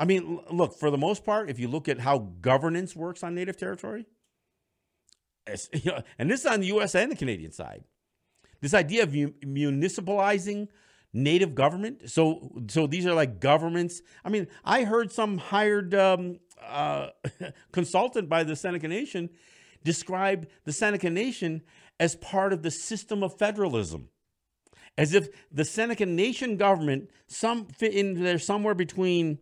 I 0.00 0.06
mean, 0.06 0.40
look, 0.50 0.78
for 0.78 0.90
the 0.90 0.96
most 0.96 1.26
part, 1.26 1.50
if 1.50 1.58
you 1.58 1.68
look 1.68 1.86
at 1.86 2.00
how 2.00 2.30
governance 2.40 2.96
works 2.96 3.22
on 3.22 3.34
native 3.34 3.58
territory, 3.58 4.06
you 5.74 5.92
know, 5.92 6.02
and 6.18 6.30
this 6.30 6.40
is 6.40 6.46
on 6.46 6.60
the 6.60 6.68
US 6.68 6.94
and 6.94 7.12
the 7.12 7.16
Canadian 7.16 7.52
side, 7.52 7.84
this 8.62 8.72
idea 8.72 9.02
of 9.02 9.10
municipalizing 9.10 10.68
native 11.12 11.54
government. 11.54 12.08
So, 12.08 12.62
so 12.68 12.86
these 12.86 13.04
are 13.04 13.12
like 13.12 13.40
governments. 13.40 14.00
I 14.24 14.30
mean, 14.30 14.46
I 14.64 14.84
heard 14.84 15.12
some 15.12 15.36
hired 15.36 15.94
um, 15.94 16.40
uh, 16.66 17.08
consultant 17.72 18.30
by 18.30 18.42
the 18.42 18.56
Seneca 18.56 18.88
Nation 18.88 19.28
describe 19.84 20.48
the 20.64 20.72
Seneca 20.72 21.10
Nation 21.10 21.60
as 21.98 22.16
part 22.16 22.54
of 22.54 22.62
the 22.62 22.70
system 22.70 23.22
of 23.22 23.36
federalism 23.36 24.08
as 24.96 25.14
if 25.14 25.28
the 25.52 25.64
Seneca 25.64 26.06
Nation 26.06 26.56
government 26.56 27.10
some 27.26 27.66
fit 27.66 27.94
in 27.94 28.22
there 28.22 28.38
somewhere 28.38 28.74
between 28.74 29.38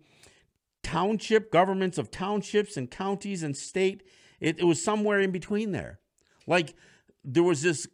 township 0.88 1.52
governments 1.52 1.98
of 1.98 2.10
townships 2.10 2.78
and 2.78 2.90
counties 2.90 3.42
and 3.42 3.54
state. 3.54 4.02
It, 4.40 4.58
it 4.58 4.64
was 4.64 4.82
somewhere 4.82 5.20
in 5.20 5.30
between 5.30 5.72
there. 5.72 6.00
Like 6.46 6.74
there 7.22 7.42
was 7.42 7.60
this 7.60 7.86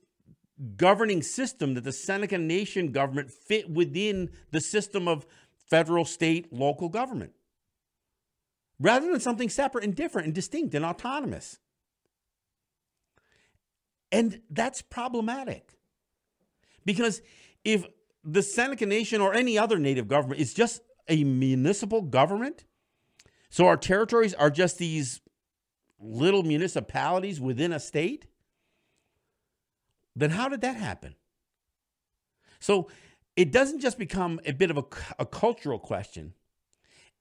governing 0.76 1.20
system 1.20 1.74
that 1.74 1.82
the 1.82 1.92
Seneca 1.92 2.38
Nation 2.38 2.92
government 2.92 3.32
fit 3.32 3.68
within 3.68 4.30
the 4.52 4.60
system 4.60 5.08
of 5.08 5.26
federal, 5.68 6.04
state, 6.04 6.52
local 6.52 6.88
government, 6.88 7.32
rather 8.78 9.10
than 9.10 9.18
something 9.18 9.48
separate 9.48 9.82
and 9.82 9.96
different 9.96 10.26
and 10.26 10.34
distinct 10.34 10.72
and 10.74 10.84
autonomous. 10.84 11.58
And 14.12 14.40
that's 14.48 14.82
problematic 14.82 15.76
because 16.84 17.22
if 17.64 17.84
the 18.22 18.42
Seneca 18.42 18.86
Nation 18.86 19.20
or 19.20 19.34
any 19.34 19.58
other 19.58 19.80
native 19.80 20.06
government 20.06 20.40
is 20.40 20.54
just 20.54 20.80
a 21.08 21.24
municipal 21.24 22.00
government, 22.00 22.64
so 23.54 23.68
our 23.68 23.76
territories 23.76 24.34
are 24.34 24.50
just 24.50 24.78
these 24.78 25.20
little 26.00 26.42
municipalities 26.42 27.40
within 27.40 27.72
a 27.72 27.78
state? 27.78 28.26
Then 30.16 30.30
how 30.30 30.48
did 30.48 30.60
that 30.62 30.74
happen? 30.74 31.14
So 32.58 32.90
it 33.36 33.52
doesn't 33.52 33.78
just 33.78 33.96
become 33.96 34.40
a 34.44 34.50
bit 34.50 34.72
of 34.72 34.78
a, 34.78 34.84
a 35.20 35.24
cultural 35.24 35.78
question, 35.78 36.34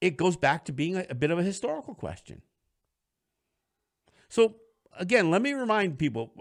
it 0.01 0.17
goes 0.17 0.35
back 0.35 0.65
to 0.65 0.71
being 0.71 0.95
a, 0.95 1.05
a 1.11 1.13
bit 1.13 1.29
of 1.29 1.37
a 1.37 1.43
historical 1.43 1.93
question. 1.93 2.41
So, 4.27 4.55
again, 4.97 5.29
let 5.29 5.43
me 5.43 5.53
remind 5.53 5.99
people 5.99 6.33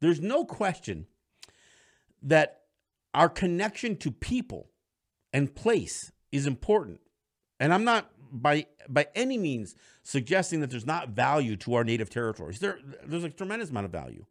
there's 0.00 0.20
no 0.20 0.44
question 0.44 1.08
that 2.22 2.60
our 3.12 3.28
connection 3.28 3.96
to 3.96 4.12
people 4.12 4.70
and 5.32 5.52
place 5.52 6.12
is 6.30 6.46
important. 6.46 7.00
And 7.58 7.74
I'm 7.74 7.84
not 7.84 8.10
by 8.32 8.66
by 8.88 9.06
any 9.14 9.38
means 9.38 9.74
suggesting 10.02 10.60
that 10.60 10.70
there's 10.70 10.86
not 10.86 11.10
value 11.10 11.56
to 11.56 11.74
our 11.74 11.84
native 11.84 12.10
territories. 12.10 12.58
There, 12.58 12.78
there's 13.04 13.24
a 13.24 13.30
tremendous 13.30 13.70
amount 13.70 13.86
of 13.86 13.92
value. 13.92 14.24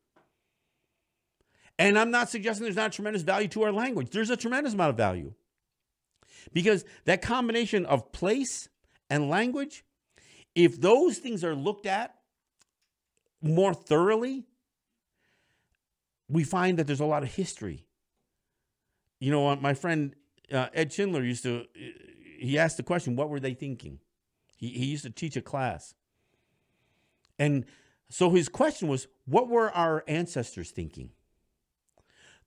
And 1.77 1.99
I'm 1.99 2.11
not 2.11 2.29
suggesting 2.29 2.63
there's 2.63 2.75
not 2.75 2.93
tremendous 2.93 3.21
value 3.21 3.49
to 3.49 3.63
our 3.63 3.71
language. 3.71 4.09
There's 4.11 4.29
a 4.29 4.37
tremendous 4.37 4.73
amount 4.73 4.91
of 4.91 4.97
value. 4.97 5.33
Because 6.53 6.85
that 7.05 7.21
combination 7.21 7.85
of 7.85 8.11
place 8.11 8.69
and 9.09 9.29
language, 9.29 9.83
if 10.53 10.79
those 10.79 11.17
things 11.17 11.43
are 11.43 11.55
looked 11.55 11.85
at 11.85 12.15
more 13.41 13.73
thoroughly, 13.73 14.45
we 16.29 16.43
find 16.43 16.79
that 16.79 16.87
there's 16.87 16.99
a 16.99 17.05
lot 17.05 17.23
of 17.23 17.33
history. 17.33 17.85
You 19.19 19.31
know, 19.31 19.55
my 19.55 19.73
friend 19.73 20.15
uh, 20.51 20.67
Ed 20.73 20.93
Schindler 20.93 21.23
used 21.23 21.43
to 21.43 21.65
he 22.39 22.57
asked 22.57 22.77
the 22.77 22.83
question, 22.83 23.15
what 23.15 23.29
were 23.29 23.39
they 23.39 23.53
thinking? 23.53 23.99
He, 24.55 24.69
he 24.69 24.85
used 24.85 25.03
to 25.03 25.09
teach 25.09 25.35
a 25.35 25.41
class. 25.41 25.93
And 27.37 27.65
so 28.09 28.29
his 28.29 28.49
question 28.49 28.87
was, 28.87 29.07
what 29.25 29.49
were 29.49 29.69
our 29.71 30.03
ancestors 30.07 30.71
thinking? 30.71 31.09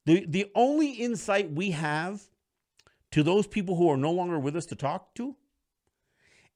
The, 0.07 0.25
the 0.27 0.51
only 0.55 0.93
insight 0.93 1.53
we 1.53 1.73
have 1.73 2.23
to 3.11 3.23
those 3.23 3.47
people 3.47 3.77
who 3.77 3.91
are 3.91 3.97
no 3.97 4.13
longer 4.13 4.39
with 4.39 4.57
us 4.57 4.67
to 4.67 4.77
talk 4.77 5.15
to 5.17 5.37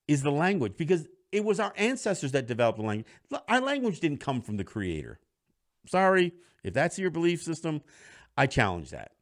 is 0.08 0.22
the 0.22 0.32
language, 0.32 0.74
because 0.76 1.06
it 1.30 1.44
was 1.44 1.60
our 1.60 1.72
ancestors 1.76 2.32
that 2.32 2.46
developed 2.46 2.78
the 2.78 2.84
language. 2.84 3.06
Our 3.48 3.60
language 3.60 4.00
didn't 4.00 4.20
come 4.20 4.40
from 4.40 4.56
the 4.56 4.64
creator. 4.64 5.18
Sorry, 5.86 6.32
if 6.62 6.74
that's 6.74 6.98
your 6.98 7.10
belief 7.10 7.42
system, 7.42 7.82
I 8.36 8.46
challenge 8.46 8.90
that. 8.90 9.12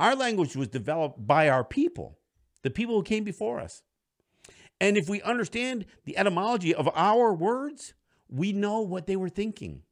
Our 0.00 0.16
language 0.16 0.56
was 0.56 0.68
developed 0.68 1.26
by 1.26 1.48
our 1.48 1.64
people 1.64 2.18
the 2.62 2.70
people 2.70 2.94
who 2.94 3.02
came 3.02 3.24
before 3.24 3.60
us. 3.60 3.82
And 4.80 4.96
if 4.96 5.08
we 5.08 5.22
understand 5.22 5.86
the 6.04 6.16
etymology 6.18 6.74
of 6.74 6.88
our 6.94 7.32
words, 7.32 7.94
we 8.28 8.52
know 8.52 8.80
what 8.80 9.06
they 9.06 9.16
were 9.16 9.28
thinking. 9.28 9.82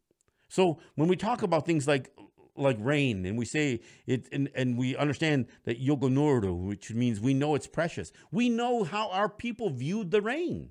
So 0.48 0.80
when 0.96 1.08
we 1.08 1.16
talk 1.16 1.42
about 1.42 1.66
things 1.66 1.86
like 1.86 2.10
like 2.56 2.76
rain 2.80 3.24
and 3.24 3.38
we 3.38 3.44
say 3.44 3.80
it 4.06 4.28
and, 4.32 4.50
and 4.54 4.76
we 4.76 4.96
understand 4.96 5.46
that 5.64 5.80
yogonoro, 5.80 6.66
which 6.66 6.92
means 6.92 7.20
we 7.20 7.32
know 7.32 7.54
it's 7.54 7.66
precious, 7.66 8.12
we 8.30 8.48
know 8.48 8.84
how 8.84 9.08
our 9.10 9.28
people 9.28 9.70
viewed 9.70 10.10
the 10.10 10.20
rain. 10.20 10.70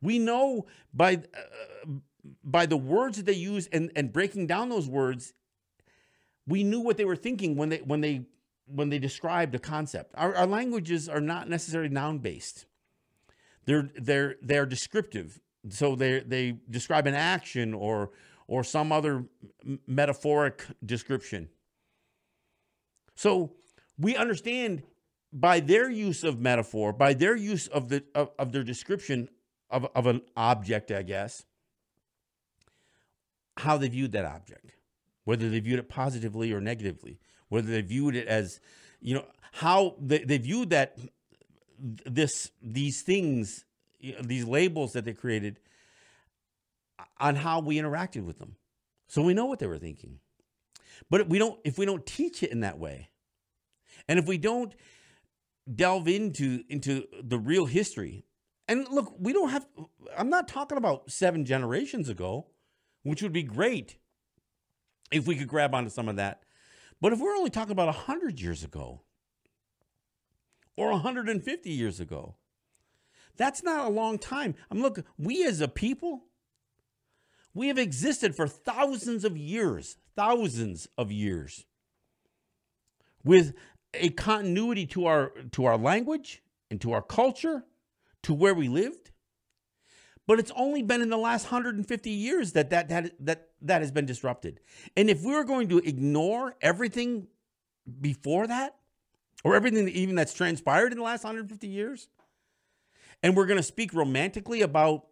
We 0.00 0.18
know 0.18 0.66
by 0.92 1.16
uh, 1.16 1.90
by 2.42 2.66
the 2.66 2.76
words 2.76 3.18
that 3.18 3.26
they 3.26 3.32
use 3.34 3.68
and, 3.72 3.90
and 3.94 4.12
breaking 4.12 4.46
down 4.46 4.68
those 4.68 4.88
words, 4.88 5.32
we 6.46 6.64
knew 6.64 6.80
what 6.80 6.96
they 6.96 7.04
were 7.04 7.16
thinking 7.16 7.56
when 7.56 7.68
they 7.68 7.78
when 7.78 8.00
they 8.00 8.26
when 8.66 8.88
they 8.88 8.98
described 8.98 9.54
a 9.54 9.58
concept. 9.58 10.14
Our, 10.16 10.34
our 10.34 10.46
languages 10.46 11.08
are 11.08 11.20
not 11.20 11.48
necessarily 11.48 11.88
noun 11.88 12.18
based. 12.18 12.66
They're 13.64 13.90
they're 13.96 14.36
they're 14.42 14.66
descriptive. 14.66 15.40
So 15.68 15.94
they 15.94 16.20
they 16.20 16.56
describe 16.68 17.06
an 17.06 17.14
action 17.14 17.74
or 17.74 18.10
or 18.48 18.64
some 18.64 18.92
other 18.92 19.24
metaphoric 19.86 20.64
description. 20.84 21.48
So 23.14 23.52
we 23.98 24.16
understand 24.16 24.82
by 25.32 25.60
their 25.60 25.90
use 25.90 26.24
of 26.24 26.40
metaphor, 26.40 26.92
by 26.92 27.14
their 27.14 27.36
use 27.36 27.68
of 27.68 27.88
the 27.88 28.04
of, 28.14 28.30
of 28.38 28.52
their 28.52 28.64
description 28.64 29.28
of, 29.70 29.86
of 29.94 30.06
an 30.06 30.22
object, 30.36 30.90
I 30.90 31.02
guess, 31.02 31.44
how 33.58 33.76
they 33.76 33.88
viewed 33.88 34.12
that 34.12 34.24
object, 34.24 34.72
whether 35.24 35.48
they 35.48 35.60
viewed 35.60 35.78
it 35.78 35.88
positively 35.88 36.52
or 36.52 36.60
negatively 36.60 37.18
whether 37.52 37.70
they 37.70 37.82
viewed 37.82 38.16
it 38.16 38.26
as, 38.26 38.60
you 39.02 39.14
know, 39.14 39.26
how 39.52 39.94
they, 40.00 40.20
they 40.24 40.38
viewed 40.38 40.70
that 40.70 40.96
this 41.78 42.50
these 42.62 43.02
things, 43.02 43.66
these 44.22 44.46
labels 44.46 44.94
that 44.94 45.04
they 45.04 45.12
created 45.12 45.60
on 47.20 47.36
how 47.36 47.60
we 47.60 47.76
interacted 47.76 48.24
with 48.24 48.38
them. 48.38 48.56
So 49.06 49.20
we 49.20 49.34
know 49.34 49.44
what 49.44 49.58
they 49.58 49.66
were 49.66 49.76
thinking. 49.76 50.20
But 51.10 51.28
we 51.28 51.38
don't 51.38 51.60
if 51.62 51.76
we 51.76 51.84
don't 51.84 52.06
teach 52.06 52.42
it 52.42 52.50
in 52.50 52.60
that 52.60 52.78
way. 52.78 53.10
And 54.08 54.18
if 54.18 54.26
we 54.26 54.38
don't 54.38 54.74
delve 55.72 56.08
into 56.08 56.64
into 56.70 57.06
the 57.22 57.38
real 57.38 57.66
history. 57.66 58.24
And 58.66 58.88
look, 58.88 59.14
we 59.18 59.34
don't 59.34 59.50
have 59.50 59.66
I'm 60.16 60.30
not 60.30 60.48
talking 60.48 60.78
about 60.78 61.10
7 61.10 61.44
generations 61.44 62.08
ago, 62.08 62.46
which 63.02 63.22
would 63.22 63.32
be 63.34 63.42
great 63.42 63.98
if 65.10 65.26
we 65.26 65.36
could 65.36 65.48
grab 65.48 65.74
onto 65.74 65.90
some 65.90 66.08
of 66.08 66.16
that. 66.16 66.41
But 67.02 67.12
if 67.12 67.20
we're 67.20 67.36
only 67.36 67.50
talking 67.50 67.72
about 67.72 67.88
100 67.88 68.40
years 68.40 68.64
ago 68.64 69.02
or 70.76 70.92
150 70.92 71.70
years 71.70 72.00
ago, 72.00 72.36
that's 73.36 73.64
not 73.64 73.86
a 73.86 73.90
long 73.90 74.18
time. 74.18 74.54
I'm 74.70 74.78
mean, 74.78 74.84
look, 74.84 75.04
we 75.18 75.44
as 75.44 75.60
a 75.60 75.68
people, 75.68 76.24
We 77.54 77.68
have 77.68 77.78
existed 77.78 78.36
for 78.36 78.48
thousands 78.48 79.24
of 79.24 79.36
years, 79.36 79.98
thousands 80.16 80.88
of 80.98 81.12
years, 81.12 81.66
with 83.24 83.54
a 83.94 84.10
continuity 84.10 84.86
to 84.86 85.06
our 85.06 85.32
to 85.52 85.66
our 85.66 85.78
language 85.78 86.42
and 86.70 86.80
to 86.80 86.92
our 86.92 87.02
culture, 87.02 87.64
to 88.22 88.34
where 88.34 88.54
we 88.54 88.68
lived. 88.68 89.10
But 90.26 90.38
it's 90.38 90.52
only 90.56 90.82
been 90.82 91.02
in 91.02 91.10
the 91.10 91.18
last 91.18 91.46
150 91.52 92.10
years 92.10 92.52
that 92.52 92.70
that, 92.70 92.88
that, 92.90 93.12
that, 93.20 93.48
that 93.62 93.80
has 93.80 93.90
been 93.90 94.06
disrupted. 94.06 94.60
And 94.96 95.08
if 95.10 95.22
we 95.22 95.32
were 95.32 95.44
going 95.44 95.68
to 95.68 95.78
ignore 95.78 96.54
everything 96.60 97.28
before 98.00 98.46
that, 98.46 98.76
or 99.44 99.56
everything 99.56 99.88
even 99.88 100.14
that's 100.14 100.34
transpired 100.34 100.92
in 100.92 100.98
the 100.98 101.04
last 101.04 101.24
150 101.24 101.66
years, 101.66 102.08
and 103.22 103.36
we're 103.36 103.46
going 103.46 103.58
to 103.58 103.62
speak 103.62 103.92
romantically 103.94 104.62
about 104.62 105.06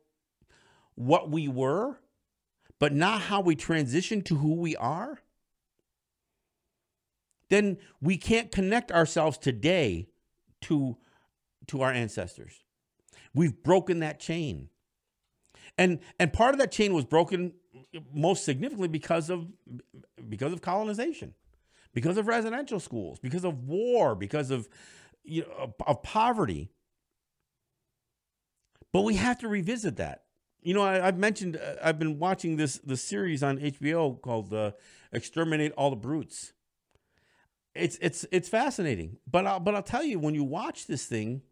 what 0.94 1.30
we 1.30 1.48
were, 1.48 1.98
but 2.78 2.92
not 2.92 3.22
how 3.22 3.40
we 3.40 3.56
transition 3.56 4.22
to 4.22 4.36
who 4.36 4.54
we 4.54 4.76
are, 4.76 5.20
then 7.48 7.78
we 8.00 8.16
can't 8.16 8.52
connect 8.52 8.92
ourselves 8.92 9.36
today 9.36 10.08
to, 10.62 10.96
to 11.66 11.82
our 11.82 11.92
ancestors. 11.92 12.64
We've 13.34 13.62
broken 13.62 14.00
that 14.00 14.20
chain. 14.20 14.68
And 15.78 16.00
and 16.18 16.32
part 16.32 16.54
of 16.54 16.58
that 16.58 16.72
chain 16.72 16.92
was 16.92 17.04
broken 17.04 17.52
most 18.12 18.44
significantly 18.44 18.88
because 18.88 19.30
of 19.30 19.46
because 20.28 20.52
of 20.52 20.62
colonization, 20.62 21.34
because 21.92 22.16
of 22.16 22.26
residential 22.26 22.80
schools, 22.80 23.18
because 23.18 23.44
of 23.44 23.64
war, 23.64 24.14
because 24.14 24.50
of 24.50 24.68
you 25.24 25.42
know, 25.42 25.52
of, 25.58 25.74
of 25.86 26.02
poverty. 26.02 26.70
But 28.92 29.02
we 29.02 29.14
have 29.14 29.38
to 29.38 29.48
revisit 29.48 29.96
that. 29.96 30.24
You 30.62 30.74
know, 30.74 30.82
I, 30.82 30.94
have 30.96 31.18
mentioned 31.18 31.56
uh, 31.56 31.76
I've 31.82 31.98
been 31.98 32.18
watching 32.18 32.56
this 32.56 32.78
this 32.78 33.02
series 33.02 33.42
on 33.42 33.58
HBO 33.58 34.20
called 34.20 34.52
uh, 34.52 34.72
"Exterminate 35.12 35.72
All 35.72 35.90
the 35.90 35.96
Brutes." 35.96 36.52
It's 37.74 37.96
it's 38.00 38.26
it's 38.30 38.48
fascinating, 38.48 39.18
but 39.30 39.46
I'll, 39.46 39.60
but 39.60 39.74
I'll 39.74 39.82
tell 39.82 40.04
you 40.04 40.18
when 40.18 40.34
you 40.34 40.44
watch 40.44 40.86
this 40.86 41.06
thing, 41.06 41.42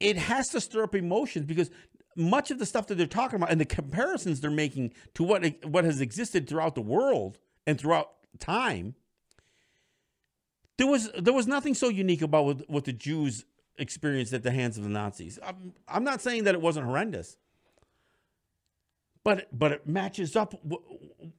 it 0.00 0.16
has 0.16 0.48
to 0.50 0.60
stir 0.60 0.84
up 0.84 0.94
emotions 0.94 1.46
because 1.46 1.70
much 2.18 2.50
of 2.50 2.58
the 2.58 2.66
stuff 2.66 2.86
that 2.88 2.96
they're 2.96 3.06
talking 3.06 3.36
about 3.36 3.50
and 3.50 3.60
the 3.60 3.64
comparisons 3.64 4.40
they're 4.40 4.50
making 4.50 4.92
to 5.14 5.22
what 5.22 5.44
what 5.64 5.84
has 5.84 6.00
existed 6.00 6.48
throughout 6.48 6.74
the 6.74 6.82
world 6.82 7.38
and 7.66 7.78
throughout 7.78 8.10
time 8.38 8.94
there 10.78 10.86
was 10.86 11.10
there 11.18 11.34
was 11.34 11.46
nothing 11.46 11.74
so 11.74 11.88
unique 11.88 12.22
about 12.22 12.44
what, 12.44 12.70
what 12.70 12.84
the 12.84 12.92
Jews 12.92 13.44
experienced 13.76 14.32
at 14.32 14.42
the 14.42 14.50
hands 14.50 14.78
of 14.78 14.84
the 14.84 14.90
Nazis. 14.90 15.38
I'm, 15.44 15.74
I'm 15.86 16.04
not 16.04 16.22
saying 16.22 16.44
that 16.44 16.54
it 16.54 16.60
wasn't 16.60 16.86
horrendous, 16.86 17.36
but 19.24 19.48
but 19.56 19.72
it 19.72 19.86
matches 19.86 20.36
up 20.36 20.54
what 20.62 20.80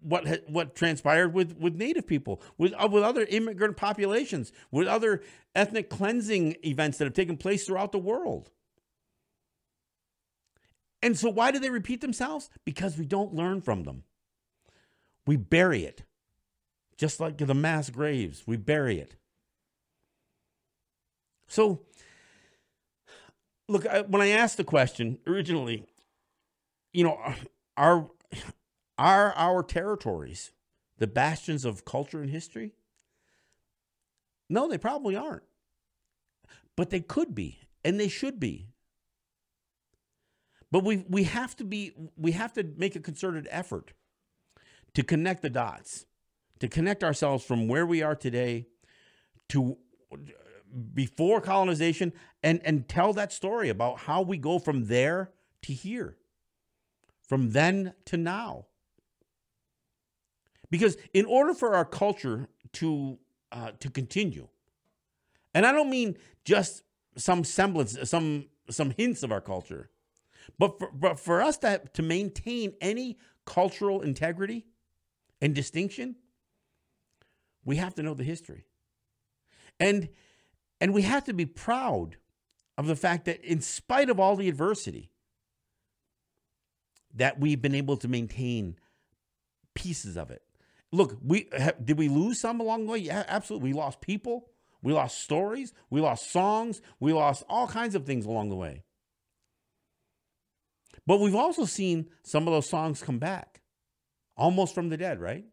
what, 0.01 0.43
what 0.47 0.75
transpired 0.75 1.33
with, 1.33 1.57
with 1.57 1.75
Native 1.75 2.05
people, 2.05 2.41
with 2.57 2.73
uh, 2.73 2.87
with 2.91 3.03
other 3.03 3.25
immigrant 3.29 3.77
populations, 3.77 4.51
with 4.71 4.87
other 4.87 5.23
ethnic 5.55 5.89
cleansing 5.89 6.57
events 6.63 6.97
that 6.97 7.05
have 7.05 7.13
taken 7.13 7.37
place 7.37 7.65
throughout 7.65 7.91
the 7.91 7.97
world. 7.97 8.51
And 11.01 11.17
so, 11.17 11.29
why 11.29 11.51
do 11.51 11.59
they 11.59 11.69
repeat 11.69 12.01
themselves? 12.01 12.49
Because 12.65 12.97
we 12.97 13.05
don't 13.05 13.33
learn 13.33 13.61
from 13.61 13.83
them. 13.83 14.03
We 15.25 15.37
bury 15.37 15.85
it. 15.85 16.03
Just 16.97 17.19
like 17.19 17.37
the 17.37 17.53
mass 17.53 17.89
graves, 17.89 18.43
we 18.45 18.57
bury 18.57 18.99
it. 18.99 19.15
So, 21.47 21.81
look, 23.69 23.85
when 24.07 24.21
I 24.21 24.29
asked 24.29 24.57
the 24.57 24.65
question 24.65 25.19
originally, 25.25 25.85
you 26.91 27.05
know, 27.05 27.17
are, 27.77 28.09
are 28.97 29.33
our 29.33 29.63
territories 29.63 30.51
the 30.97 31.07
bastions 31.07 31.63
of 31.63 31.85
culture 31.85 32.21
and 32.21 32.29
history? 32.29 32.73
No, 34.49 34.67
they 34.67 34.77
probably 34.77 35.15
aren't. 35.15 35.43
But 36.75 36.89
they 36.89 36.99
could 36.99 37.33
be, 37.33 37.59
and 37.85 37.99
they 37.99 38.07
should 38.09 38.39
be. 38.39 38.67
But 40.71 40.83
we 40.83 41.05
we 41.09 41.23
have 41.23 41.55
to 41.57 41.63
be 41.63 41.93
we 42.15 42.31
have 42.33 42.53
to 42.53 42.63
make 42.77 42.95
a 42.95 42.99
concerted 42.99 43.47
effort 43.49 43.93
to 44.93 45.03
connect 45.03 45.41
the 45.41 45.49
dots, 45.49 46.05
to 46.59 46.67
connect 46.67 47.03
ourselves 47.03 47.43
from 47.43 47.67
where 47.67 47.85
we 47.85 48.01
are 48.01 48.15
today 48.15 48.67
to 49.49 49.77
before 50.93 51.41
colonization 51.41 52.13
and 52.43 52.61
and 52.63 52.87
tell 52.87 53.13
that 53.13 53.33
story 53.33 53.69
about 53.69 53.99
how 53.99 54.21
we 54.21 54.37
go 54.37 54.59
from 54.59 54.85
there 54.85 55.31
to 55.63 55.73
here. 55.73 56.17
From 57.27 57.51
then 57.51 57.93
to 58.05 58.17
now. 58.17 58.65
Because 60.71 60.97
in 61.13 61.25
order 61.25 61.53
for 61.53 61.75
our 61.75 61.85
culture 61.85 62.47
to 62.73 63.17
uh, 63.51 63.71
to 63.79 63.89
continue, 63.89 64.47
and 65.53 65.65
I 65.65 65.71
don't 65.71 65.89
mean 65.89 66.15
just 66.45 66.83
some 67.15 67.43
semblance, 67.43 67.97
some 68.07 68.45
some 68.69 68.91
hints 68.91 69.23
of 69.23 69.31
our 69.31 69.41
culture, 69.41 69.89
but 70.57 70.79
for, 70.79 70.91
but 70.93 71.19
for 71.19 71.41
us 71.41 71.57
to, 71.59 71.81
to 71.93 72.01
maintain 72.01 72.73
any 72.81 73.17
cultural 73.45 74.01
integrity 74.01 74.65
and 75.41 75.53
distinction, 75.53 76.15
we 77.65 77.75
have 77.77 77.95
to 77.95 78.03
know 78.03 78.13
the 78.13 78.23
history. 78.23 78.65
And, 79.79 80.09
and 80.81 80.93
we 80.93 81.03
have 81.03 81.25
to 81.25 81.33
be 81.33 81.45
proud 81.45 82.17
of 82.77 82.87
the 82.87 82.95
fact 82.95 83.25
that 83.25 83.43
in 83.43 83.61
spite 83.61 84.09
of 84.09 84.19
all 84.19 84.35
the 84.35 84.49
adversity, 84.49 85.11
that 87.15 87.39
we've 87.39 87.61
been 87.61 87.75
able 87.75 87.97
to 87.97 88.07
maintain 88.07 88.75
pieces 89.73 90.17
of 90.17 90.31
it. 90.31 90.41
Look, 90.91 91.17
we 91.23 91.49
did 91.83 91.97
we 91.97 92.07
lose 92.07 92.39
some 92.39 92.59
along 92.59 92.85
the 92.85 92.91
way? 92.93 92.97
Yeah, 92.99 93.23
absolutely. 93.27 93.71
We 93.71 93.77
lost 93.77 94.01
people, 94.01 94.49
we 94.81 94.93
lost 94.93 95.19
stories, 95.19 95.73
we 95.89 96.01
lost 96.01 96.31
songs, 96.31 96.81
we 96.99 97.13
lost 97.13 97.43
all 97.49 97.67
kinds 97.67 97.95
of 97.95 98.05
things 98.05 98.25
along 98.25 98.49
the 98.49 98.55
way. 98.55 98.83
But 101.09 101.21
we've 101.21 101.33
also 101.33 101.65
seen 101.65 102.05
some 102.21 102.47
of 102.47 102.53
those 102.53 102.69
songs 102.69 103.01
come 103.01 103.17
back, 103.17 103.61
almost 104.37 104.75
from 104.75 104.89
the 104.89 104.95
dead, 104.95 105.19
right? 105.19 105.43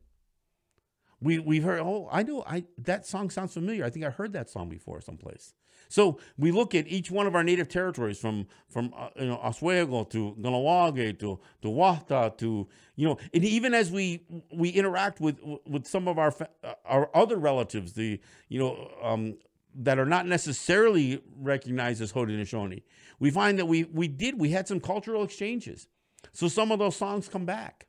We 1.19 1.39
we've 1.39 1.63
heard. 1.63 1.81
Oh, 1.81 2.11
I 2.13 2.25
know. 2.25 2.45
I 2.47 2.65
that 2.77 3.07
song 3.07 3.31
sounds 3.31 3.55
familiar. 3.55 3.83
I 3.83 3.89
think 3.89 4.05
I 4.05 4.11
heard 4.11 4.35
that 4.35 4.51
song 4.51 4.69
before 4.69 5.01
someplace. 5.01 5.55
So 5.89 6.19
we 6.37 6.51
look 6.51 6.75
at 6.75 6.87
each 6.89 7.11
one 7.11 7.27
of 7.27 7.35
our 7.35 7.43
native 7.43 7.71
territories, 7.71 8.19
from 8.19 8.49
from 8.69 8.93
uh, 8.95 9.09
you 9.17 9.29
know 9.29 9.39
Oshweken 9.39 10.11
to 10.11 10.37
Kahnawake 10.39 11.19
to 11.21 11.41
to 11.63 11.69
Wahta 11.69 12.37
to 12.37 12.69
you 12.97 13.09
know, 13.09 13.17
and 13.33 13.43
even 13.43 13.73
as 13.73 13.91
we 13.91 14.27
we 14.53 14.69
interact 14.69 15.23
with 15.23 15.39
with 15.67 15.87
some 15.87 16.07
of 16.07 16.19
our 16.19 16.35
our 16.85 17.09
other 17.15 17.37
relatives, 17.37 17.95
the 17.95 18.21
you 18.51 18.59
know 18.59 18.91
um, 19.03 19.39
that 19.77 19.99
are 19.99 20.07
not 20.07 20.27
necessarily 20.27 21.23
recognized 21.37 22.01
as 22.01 22.13
Haudenosaunee. 22.13 22.83
We 23.19 23.31
find 23.31 23.59
that 23.59 23.67
we 23.67 23.85
we 23.85 24.09
did 24.09 24.41
we 24.41 24.51
had 24.51 24.69
some 24.69 24.81
cultural 24.81 25.23
exchanges, 25.23 25.89
so 26.33 26.49
some 26.49 26.73
of 26.73 26.79
those 26.79 26.97
songs 26.97 27.29
come 27.29 27.45
back. 27.45 27.87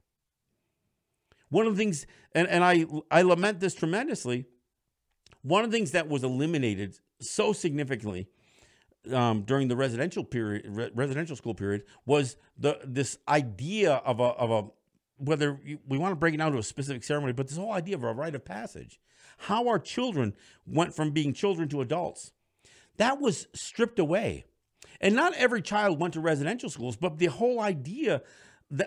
One 1.49 1.65
of 1.65 1.75
the 1.75 1.77
things, 1.77 2.05
and, 2.33 2.47
and 2.47 2.63
I 2.63 2.85
I 3.09 3.21
lament 3.21 3.59
this 3.59 3.73
tremendously. 3.73 4.45
One 5.41 5.63
of 5.63 5.71
the 5.71 5.77
things 5.77 5.91
that 5.91 6.09
was 6.09 6.23
eliminated 6.23 6.99
so 7.21 7.53
significantly 7.53 8.27
um, 9.13 9.43
during 9.43 9.67
the 9.67 9.75
residential 9.75 10.23
period, 10.23 10.65
re- 10.67 10.91
residential 10.93 11.35
school 11.35 11.53
period, 11.53 11.83
was 12.05 12.35
the 12.57 12.79
this 12.83 13.17
idea 13.27 13.93
of 13.93 14.19
a 14.19 14.23
of 14.23 14.71
whether 15.17 15.59
we 15.87 15.97
want 15.97 16.11
to 16.11 16.15
break 16.15 16.33
it 16.33 16.37
down 16.37 16.51
to 16.51 16.57
a 16.57 16.63
specific 16.63 17.03
ceremony, 17.03 17.33
but 17.33 17.47
this 17.47 17.57
whole 17.57 17.73
idea 17.73 17.95
of 17.95 18.03
a 18.03 18.13
rite 18.13 18.35
of 18.35 18.45
passage 18.45 18.99
how 19.37 19.67
our 19.67 19.79
children 19.79 20.33
went 20.65 20.95
from 20.95 21.11
being 21.11 21.33
children 21.33 21.69
to 21.69 21.81
adults. 21.81 22.31
That 22.97 23.21
was 23.21 23.47
stripped 23.53 23.99
away. 23.99 24.45
And 24.99 25.15
not 25.15 25.35
every 25.35 25.61
child 25.61 25.99
went 25.99 26.15
to 26.15 26.19
residential 26.19 26.69
schools, 26.69 26.95
but 26.95 27.19
the 27.19 27.27
whole 27.27 27.59
idea 27.59 28.23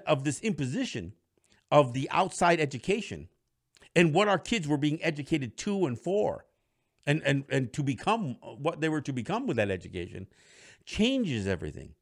of 0.06 0.24
this 0.24 0.40
imposition 0.40 1.12
of 1.70 1.92
the 1.92 2.08
outside 2.10 2.60
education 2.60 3.28
and 3.94 4.12
what 4.12 4.28
our 4.28 4.38
kids 4.38 4.66
were 4.66 4.76
being 4.76 5.02
educated 5.02 5.56
to 5.58 5.86
and 5.86 5.98
for 5.98 6.46
and, 7.06 7.22
and, 7.24 7.44
and 7.48 7.72
to 7.72 7.82
become 7.82 8.36
what 8.40 8.80
they 8.80 8.88
were 8.88 9.00
to 9.00 9.12
become 9.12 9.46
with 9.46 9.56
that 9.56 9.70
education 9.70 10.26
changes 10.84 11.46
everything. 11.46 11.94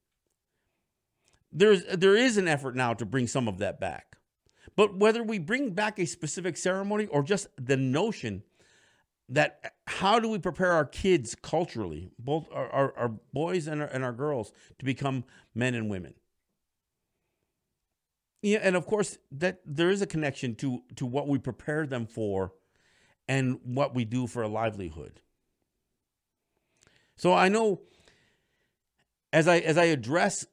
There's, 1.53 1.85
there 1.85 2.17
is 2.17 2.37
an 2.37 2.49
effort 2.49 2.77
now 2.77 2.95
to 2.95 3.05
bring 3.05 3.27
some 3.27 3.47
of 3.47 3.59
that 3.59 3.79
back. 3.79 4.08
But 4.79 4.95
whether 4.95 5.25
we 5.25 5.41
bring 5.41 5.71
back 5.71 5.99
a 5.99 6.07
specific 6.07 6.57
ceremony 6.57 7.07
or 7.07 7.25
just 7.25 7.49
the 7.57 7.77
notion 7.77 8.45
that 9.29 9.75
how 9.89 10.21
do 10.21 10.29
we 10.29 10.39
prepare 10.39 10.71
our 10.71 10.85
kids 10.85 11.35
culturally, 11.35 12.13
both 12.17 12.47
our, 12.53 12.71
our, 12.71 12.95
our 12.97 13.09
boys 13.09 13.67
and 13.67 13.83
our, 13.83 13.89
and 13.89 14.05
our 14.05 14.13
girls, 14.13 14.53
to 14.79 14.85
become 14.85 15.25
men 15.53 15.75
and 15.75 15.91
women? 15.91 16.15
Yeah, 18.41 18.61
and 18.63 18.77
of 18.77 18.87
course 18.87 19.19
that 19.33 19.63
there 19.67 19.91
is 19.91 20.01
a 20.01 20.07
connection 20.07 20.55
to 20.55 20.85
to 20.95 21.07
what 21.07 21.27
we 21.27 21.41
prepare 21.41 21.85
them 21.85 22.07
for 22.07 22.53
and 23.27 23.59
what 23.65 23.97
we 23.97 24.05
do 24.05 24.29
for 24.29 24.45
a 24.45 24.49
livelihood. 24.49 25.21
So 27.17 27.33
I 27.33 27.49
know 27.49 27.81
as 29.33 29.49
I 29.49 29.59
as 29.59 29.77
I 29.77 29.87
address 29.87 30.47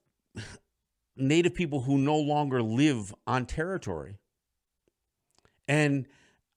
Native 1.17 1.53
people 1.53 1.81
who 1.81 1.97
no 1.97 2.17
longer 2.17 2.61
live 2.61 3.13
on 3.25 3.45
territory. 3.45 4.17
And 5.67 6.07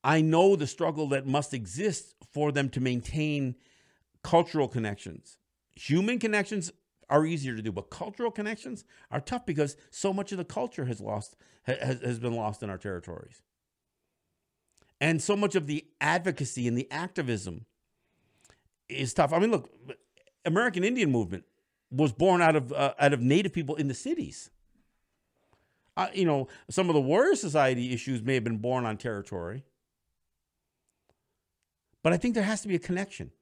I 0.05 0.21
know 0.21 0.57
the 0.57 0.66
struggle 0.66 1.09
that 1.09 1.27
must 1.27 1.55
exist 1.55 2.14
for 2.33 2.53
them 2.53 2.68
to 2.71 2.81
maintain 2.81 3.57
cultural 4.23 4.68
connections. 4.68 5.38
Human 5.75 6.18
connections 6.18 6.73
are 7.11 7.25
easier 7.25 7.57
to 7.57 7.62
do, 7.62 7.73
but 7.73 7.90
cultural 7.90 8.31
connections 8.31 8.85
are 9.11 9.21
tough 9.21 9.47
because 9.47 9.77
so 9.90 10.12
much 10.12 10.33
of 10.33 10.38
the 10.38 10.44
culture 10.44 10.85
has 10.85 11.01
lost 11.01 11.37
has, 11.62 12.01
has 12.01 12.18
been 12.18 12.35
lost 12.35 12.62
in 12.62 12.71
our 12.71 12.79
territories. 12.79 13.42
And 15.01 15.23
so 15.23 15.37
much 15.37 15.55
of 15.55 15.66
the 15.66 15.87
advocacy 16.01 16.66
and 16.66 16.77
the 16.77 16.90
activism 16.90 17.66
is 18.88 19.14
tough. 19.14 19.33
I 19.33 19.38
mean, 19.38 19.51
look, 19.51 19.71
American 20.44 20.83
Indian 20.85 21.11
movement 21.11 21.44
was 21.90 22.12
born 22.12 22.42
out 22.42 22.57
of 22.57 22.72
uh, 22.72 22.94
out 22.98 23.12
of 23.12 23.20
native 23.20 23.53
people 23.53 23.74
in 23.77 23.88
the 23.88 23.94
cities. 23.94 24.51
Uh, 25.96 26.09
you 26.12 26.24
know, 26.24 26.46
some 26.70 26.88
of 26.88 26.94
the 26.94 27.01
warrior 27.01 27.35
society 27.35 27.92
issues 27.92 28.22
may 28.22 28.35
have 28.35 28.44
been 28.44 28.59
born 28.59 28.85
on 28.85 28.96
territory, 28.96 29.64
but 32.03 32.12
I 32.12 32.16
think 32.16 32.35
there 32.35 32.44
has 32.44 32.61
to 32.62 32.68
be 32.68 32.77
a 32.77 32.81
connection. 32.81 33.33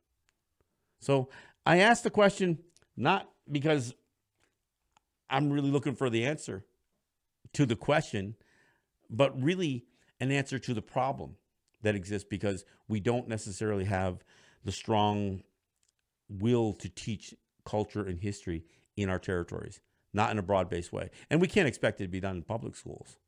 So 1.00 1.28
I 1.66 1.78
asked 1.78 2.04
the 2.04 2.10
question 2.10 2.58
not 2.96 3.28
because 3.50 3.94
I'm 5.28 5.50
really 5.50 5.70
looking 5.70 5.94
for 5.94 6.08
the 6.08 6.24
answer 6.24 6.64
to 7.52 7.66
the 7.66 7.76
question, 7.76 8.36
but 9.10 9.40
really 9.40 9.84
an 10.20 10.30
answer 10.30 10.58
to 10.58 10.72
the 10.72 10.82
problem 10.82 11.36
that 11.82 11.94
exists 11.94 12.26
because 12.28 12.64
we 12.88 13.00
don't 13.00 13.28
necessarily 13.28 13.84
have 13.84 14.24
the 14.64 14.72
strong 14.72 15.42
will 16.28 16.72
to 16.74 16.88
teach 16.88 17.34
culture 17.66 18.02
and 18.02 18.20
history 18.20 18.64
in 18.96 19.10
our 19.10 19.18
territories, 19.18 19.80
not 20.14 20.30
in 20.30 20.38
a 20.38 20.42
broad 20.42 20.70
based 20.70 20.92
way. 20.92 21.10
And 21.28 21.40
we 21.40 21.48
can't 21.48 21.68
expect 21.68 22.00
it 22.00 22.04
to 22.04 22.08
be 22.08 22.20
done 22.20 22.36
in 22.36 22.42
public 22.42 22.74
schools. 22.74 23.18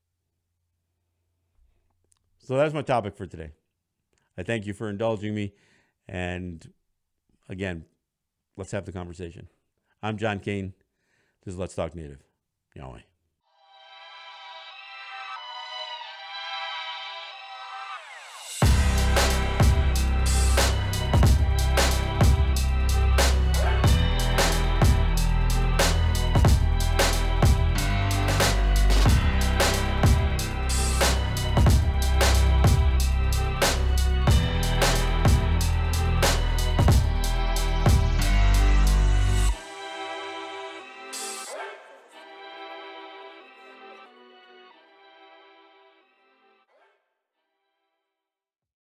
So 2.38 2.56
that's 2.56 2.72
my 2.72 2.80
topic 2.80 3.14
for 3.14 3.26
today. 3.26 3.50
I 4.38 4.42
thank 4.42 4.64
you 4.64 4.72
for 4.72 4.88
indulging 4.88 5.34
me. 5.34 5.52
And 6.08 6.72
again, 7.48 7.84
let's 8.56 8.70
have 8.70 8.86
the 8.86 8.92
conversation. 8.92 9.48
I'm 10.02 10.16
John 10.16 10.40
Kane. 10.40 10.72
This 11.44 11.52
is 11.52 11.58
Let's 11.58 11.74
Talk 11.74 11.94
Native. 11.94 12.22
Nyaweh. 12.76 13.02